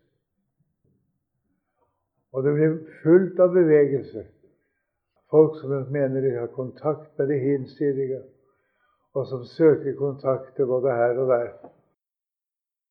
Og 2.32 2.44
det 2.46 2.54
blir 2.54 2.76
fullt 3.02 3.40
av 3.42 3.56
bevegelse. 3.56 4.28
Folk 5.32 5.58
som 5.60 5.74
mener 5.92 6.22
de 6.22 6.36
har 6.38 6.54
kontakt 6.54 7.18
med 7.18 7.28
det 7.28 7.40
hinsidige, 7.42 8.22
og 9.14 9.26
som 9.28 9.44
søker 9.46 9.96
kontakter 9.98 10.66
både 10.66 10.94
her 10.94 11.18
og 11.20 11.28
der. 11.28 11.50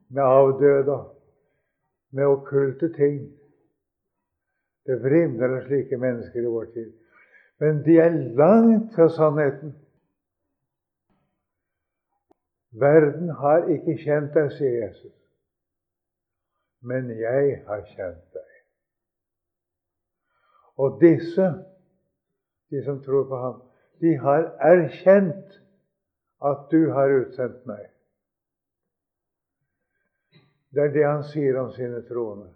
Med 0.08 0.22
avdøde, 0.22 0.98
med 2.10 2.24
okkulte 2.26 2.92
ting. 2.92 3.22
Det 4.86 4.98
vrimler 5.02 5.56
av 5.56 5.64
slike 5.66 5.96
mennesker 5.98 6.42
i 6.42 6.52
vår 6.52 6.68
tid. 6.74 6.92
Men 7.58 7.84
de 7.84 7.98
er 7.98 8.16
langt 8.36 8.94
fra 8.94 9.08
sannheten. 9.08 9.72
Verden 12.76 13.30
har 13.40 13.70
ikke 13.72 13.96
kjent 14.02 14.34
deg, 14.36 14.50
sier 14.52 14.74
Jesus. 14.82 15.14
Men 16.84 17.08
jeg 17.16 17.62
har 17.68 17.86
kjent 17.94 18.36
deg. 18.36 18.52
Og 20.76 21.00
disse 21.00 21.48
de 22.70 22.84
som 22.84 23.02
tror 23.02 23.28
på 23.28 23.36
ham, 23.36 23.62
de 24.00 24.16
har 24.18 24.50
erkjent 24.60 25.60
at 26.44 26.66
du 26.70 26.90
har 26.92 27.12
utsendt 27.20 27.66
meg. 27.66 27.86
Det 30.74 30.82
er 30.82 30.92
det 30.92 31.04
han 31.06 31.24
sier 31.30 31.56
om 31.60 31.70
sine 31.72 32.02
troende. 32.08 32.50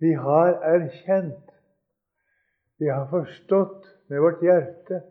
Vi 0.00 0.14
har 0.16 0.54
erkjent, 0.64 1.43
vi 2.78 2.88
har 2.88 3.06
forstått 3.10 3.86
med 4.06 4.20
vårt 4.20 4.42
hjerte 4.42 5.02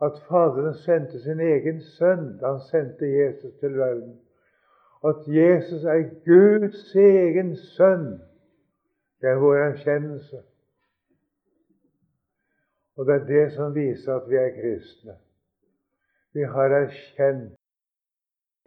at 0.00 0.18
Faderen 0.28 0.74
sendte 0.74 1.20
sin 1.20 1.40
egen 1.40 1.80
sønn 1.96 2.38
da 2.40 2.54
han 2.54 2.62
sendte 2.70 3.06
Jesus 3.06 3.54
til 3.60 3.76
verden. 3.76 4.16
At 5.04 5.28
Jesus 5.28 5.84
er 5.84 6.08
Guds 6.24 6.94
egen 6.94 7.54
sønn. 7.56 8.20
Det 9.20 9.28
er 9.28 9.40
vår 9.40 9.56
erkjennelse. 9.56 10.42
Og 12.96 13.06
det 13.06 13.14
er 13.14 13.26
det 13.28 13.52
som 13.52 13.74
viser 13.74 14.14
at 14.14 14.28
vi 14.28 14.36
er 14.36 14.50
kristne. 14.56 15.16
Vi 16.32 16.42
har 16.42 16.74
erkjent 16.82 17.56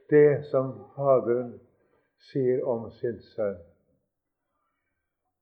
det 0.09 0.45
som 0.51 0.73
Faderen 0.95 1.53
sier 2.31 2.63
om 2.69 2.89
sin 2.91 3.19
sønn. 3.33 3.61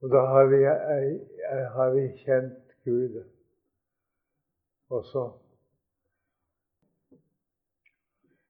Og 0.02 0.10
da 0.10 0.26
har 0.26 0.46
vi, 0.50 0.63
har 1.76 1.89
vi 1.94 2.08
kjent 2.24 2.71
Gud 2.86 3.24
også. 4.89 5.24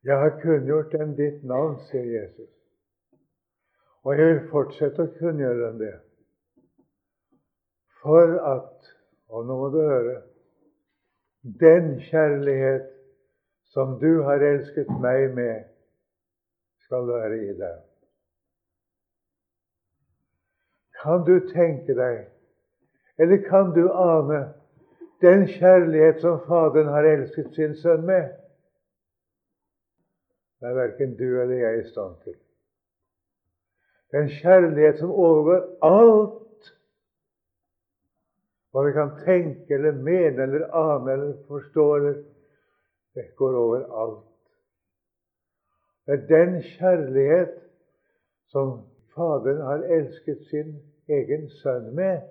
Jeg 0.03 0.17
har 0.17 0.39
kunngjort 0.41 0.91
dem 0.91 1.15
ditt 1.15 1.43
navn, 1.43 1.77
sier 1.89 2.07
Jesus. 2.09 2.49
Og 4.01 4.17
jeg 4.17 4.31
vil 4.31 4.47
fortsette 4.49 5.05
å 5.05 5.13
kunngjøre 5.19 5.67
dem 5.67 5.77
det. 5.83 5.93
For 8.01 8.39
at 8.55 8.89
Og 9.31 9.45
nå 9.47 9.55
må 9.55 9.69
du 9.71 9.77
høre 9.79 10.17
den 11.61 11.93
kjærlighet 12.03 12.89
som 13.71 13.93
du 14.01 14.23
har 14.27 14.43
elsket 14.43 14.89
meg 14.99 15.29
med, 15.37 15.69
skal 16.83 17.07
være 17.07 17.37
i 17.39 17.53
deg. 17.55 17.77
Kan 20.99 21.23
du 21.23 21.37
tenke 21.53 21.95
deg, 21.95 22.25
eller 23.21 23.41
kan 23.45 23.73
du 23.75 23.83
ane, 23.91 24.41
den 25.21 25.47
kjærlighet 25.47 26.21
som 26.21 26.39
Faderen 26.47 26.89
har 26.89 27.05
elsket 27.05 27.51
sin 27.55 27.75
sønn 27.77 28.05
med? 28.05 28.31
Det 30.61 30.69
er 30.69 30.77
verken 30.77 31.13
du 31.17 31.27
eller 31.41 31.55
jeg 31.61 31.79
i 31.81 31.89
stand 31.89 32.15
til. 32.23 32.37
Den 34.11 34.29
kjærlighet 34.29 34.97
som 34.99 35.11
overgår 35.11 35.67
alt 35.85 36.41
hva 38.71 38.83
vi 38.87 38.91
kan 38.95 39.15
tenke 39.25 39.75
eller 39.75 39.97
mene 40.03 40.43
eller 40.47 40.67
ane 40.75 41.13
eller 41.13 41.33
forstå. 41.47 41.87
Eller, 41.95 42.19
det 43.15 43.25
går 43.35 43.55
over 43.59 43.87
alt. 44.03 44.27
Det 46.05 46.13
er 46.13 46.27
den 46.27 46.61
kjærlighet 46.63 47.57
som 48.47 48.79
Faderen 49.15 49.61
har 49.61 49.83
elsket 49.91 50.45
sin 50.47 50.77
egen 51.09 51.49
sønn 51.61 51.89
med. 51.95 52.21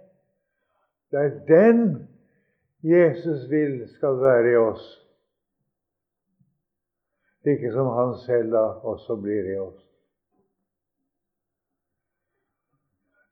Det 1.10 1.18
er 1.18 1.38
den 1.46 2.08
Jesus 2.82 3.50
vil 3.50 3.88
skal 3.96 4.20
være 4.20 4.52
i 4.52 4.56
oss. 4.56 4.84
Ikke 7.44 7.72
som 7.72 7.86
han 7.96 8.14
selv 8.26 8.52
da 8.52 8.64
også 8.92 9.16
blir 9.16 9.48
i 9.52 9.56
oss. 9.58 9.80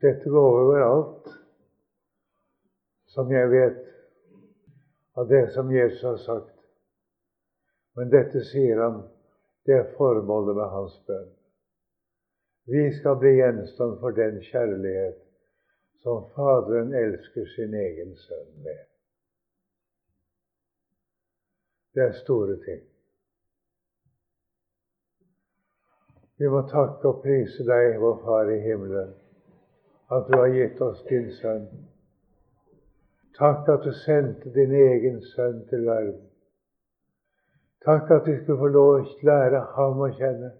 Dette 0.02 0.30
går 0.30 0.60
over 0.62 0.82
alt 0.84 1.30
som 3.14 3.30
jeg 3.32 3.50
vet 3.50 3.80
av 5.18 5.28
det 5.28 5.48
som 5.54 5.70
Jesus 5.74 6.02
har 6.02 6.18
sagt. 6.22 6.54
Men 7.98 8.10
dette 8.12 8.44
sier 8.46 8.78
han, 8.78 9.00
det 9.66 9.74
er 9.74 9.94
formålet 9.98 10.56
med 10.56 10.70
hans 10.70 10.94
bønn. 11.06 11.32
Vi 12.70 12.84
skal 12.98 13.18
bli 13.18 13.32
gjenstand 13.40 13.98
for 14.00 14.14
den 14.14 14.38
kjærlighet 14.44 15.27
som 16.02 16.28
Faderen 16.34 16.94
elsker 16.94 17.46
sin 17.54 17.74
egen 17.74 18.14
sønn 18.16 18.52
med. 18.64 18.84
Det 21.94 22.04
er 22.06 22.16
store 22.22 22.56
ting. 22.64 22.82
Vi 26.38 26.48
må 26.48 26.62
takke 26.70 27.10
og 27.10 27.22
prise 27.22 27.66
deg, 27.66 27.98
vår 27.98 28.20
Far 28.24 28.50
i 28.54 28.60
himmelen, 28.62 29.14
at 30.14 30.28
du 30.28 30.38
har 30.38 30.52
gitt 30.54 30.80
oss 30.80 31.02
din 31.10 31.32
sønn 31.40 31.66
Takk 33.38 33.68
at 33.68 33.84
du 33.84 33.92
sendte 33.94 34.50
din 34.50 34.72
egen 34.74 35.20
sønn 35.22 35.60
til 35.70 35.84
verden. 35.86 36.22
Takk 37.84 38.10
at 38.10 38.26
vi 38.26 38.34
skulle 38.36 38.58
få 38.58 38.70
lov 38.74 38.88
å 38.96 39.26
lære 39.28 39.60
ham 39.76 40.00
å 40.02 40.08
kjenne. 40.16 40.50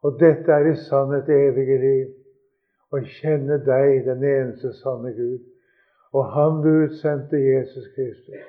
Og 0.00 0.16
dette 0.20 0.52
er 0.52 0.70
i 0.70 0.76
sannhet 0.86 1.28
evige 1.28 1.76
liv. 1.82 2.14
Å 2.94 3.00
kjenne 3.18 3.58
deg, 3.66 4.04
den 4.06 4.22
eneste 4.24 4.70
sanne 4.78 5.12
Gud, 5.16 5.42
og 6.14 6.30
ham 6.34 6.60
du 6.62 6.70
utsendte, 6.84 7.38
Jesus 7.40 7.88
Kristus. 7.94 8.46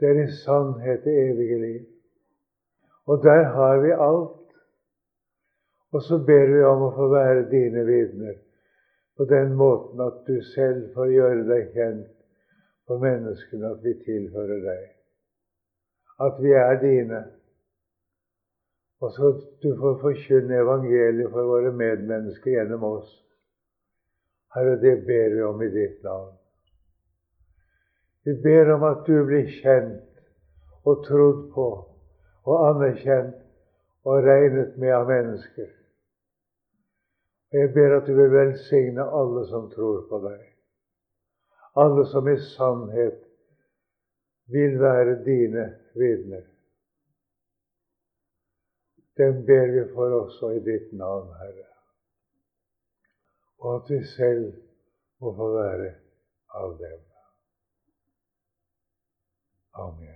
Det 0.00 0.10
er 0.10 0.22
i 0.22 0.30
sannhet 0.44 1.04
det 1.04 1.14
evige 1.30 1.58
liv. 1.60 1.82
Og 3.06 3.22
der 3.24 3.44
har 3.54 3.80
vi 3.82 3.90
alt. 3.90 4.40
Og 5.92 6.02
så 6.02 6.18
ber 6.18 6.46
vi 6.50 6.62
om 6.66 6.88
å 6.88 6.94
få 6.96 7.08
være 7.12 7.46
dine 7.50 7.84
vitner 7.86 8.34
på 9.16 9.26
den 9.30 9.52
måten 9.54 10.00
at 10.02 10.24
du 10.26 10.40
selv 10.54 10.88
får 10.94 11.12
gjøre 11.12 11.44
deg 11.46 11.68
kjent 11.76 12.08
for 12.88 12.98
menneskene, 13.02 13.70
at 13.70 13.84
vi 13.84 13.94
tilhører 14.02 14.64
deg. 14.64 14.88
At 16.26 16.40
vi 16.42 16.50
er 16.58 16.80
dine. 16.82 17.20
Og 19.04 19.12
så 19.12 19.30
du 19.62 19.74
får 19.76 19.98
forkynne 20.00 20.62
evangeliet 20.62 21.28
for 21.32 21.44
våre 21.44 21.72
medmennesker 21.76 22.54
gjennom 22.54 22.86
oss. 22.88 23.10
Herre, 24.54 24.78
det 24.80 24.94
ber 25.04 25.34
vi 25.34 25.42
om 25.44 25.62
i 25.62 25.68
ditt 25.74 25.98
navn. 26.06 26.30
Vi 28.24 28.34
ber 28.46 28.70
om 28.72 28.86
at 28.88 29.02
du 29.04 29.18
blir 29.28 29.50
kjent 29.58 30.22
og 30.88 31.02
trodd 31.04 31.42
på 31.52 31.66
og 32.44 32.62
anerkjent 32.70 33.36
og 34.08 34.24
regnet 34.24 34.78
med 34.80 34.94
av 34.96 35.04
mennesker. 35.12 35.68
Og 37.52 37.60
Jeg 37.60 37.74
ber 37.76 37.98
at 37.98 38.08
du 38.08 38.14
vil 38.16 38.32
velsigne 38.32 39.04
alle 39.20 39.44
som 39.52 39.68
tror 39.74 40.00
på 40.08 40.22
deg. 40.24 40.40
Alle 41.76 42.08
som 42.08 42.28
i 42.32 42.38
sannhet 42.56 43.20
vil 44.56 44.80
være 44.80 45.20
dine 45.28 45.68
vitner. 45.92 46.53
Dem 49.16 49.46
ber 49.46 49.66
vi 49.72 49.84
for 49.94 50.16
også 50.20 50.50
i 50.56 50.60
ditt 50.64 50.92
navn, 50.92 51.30
Herre. 51.38 51.68
Og 53.58 53.76
at 53.76 53.90
vi 53.90 54.00
selv 54.16 54.48
må 55.20 55.34
få 55.36 55.50
være 55.54 55.94
av 56.54 56.76
dem. 56.78 57.00
Amen. 59.74 60.13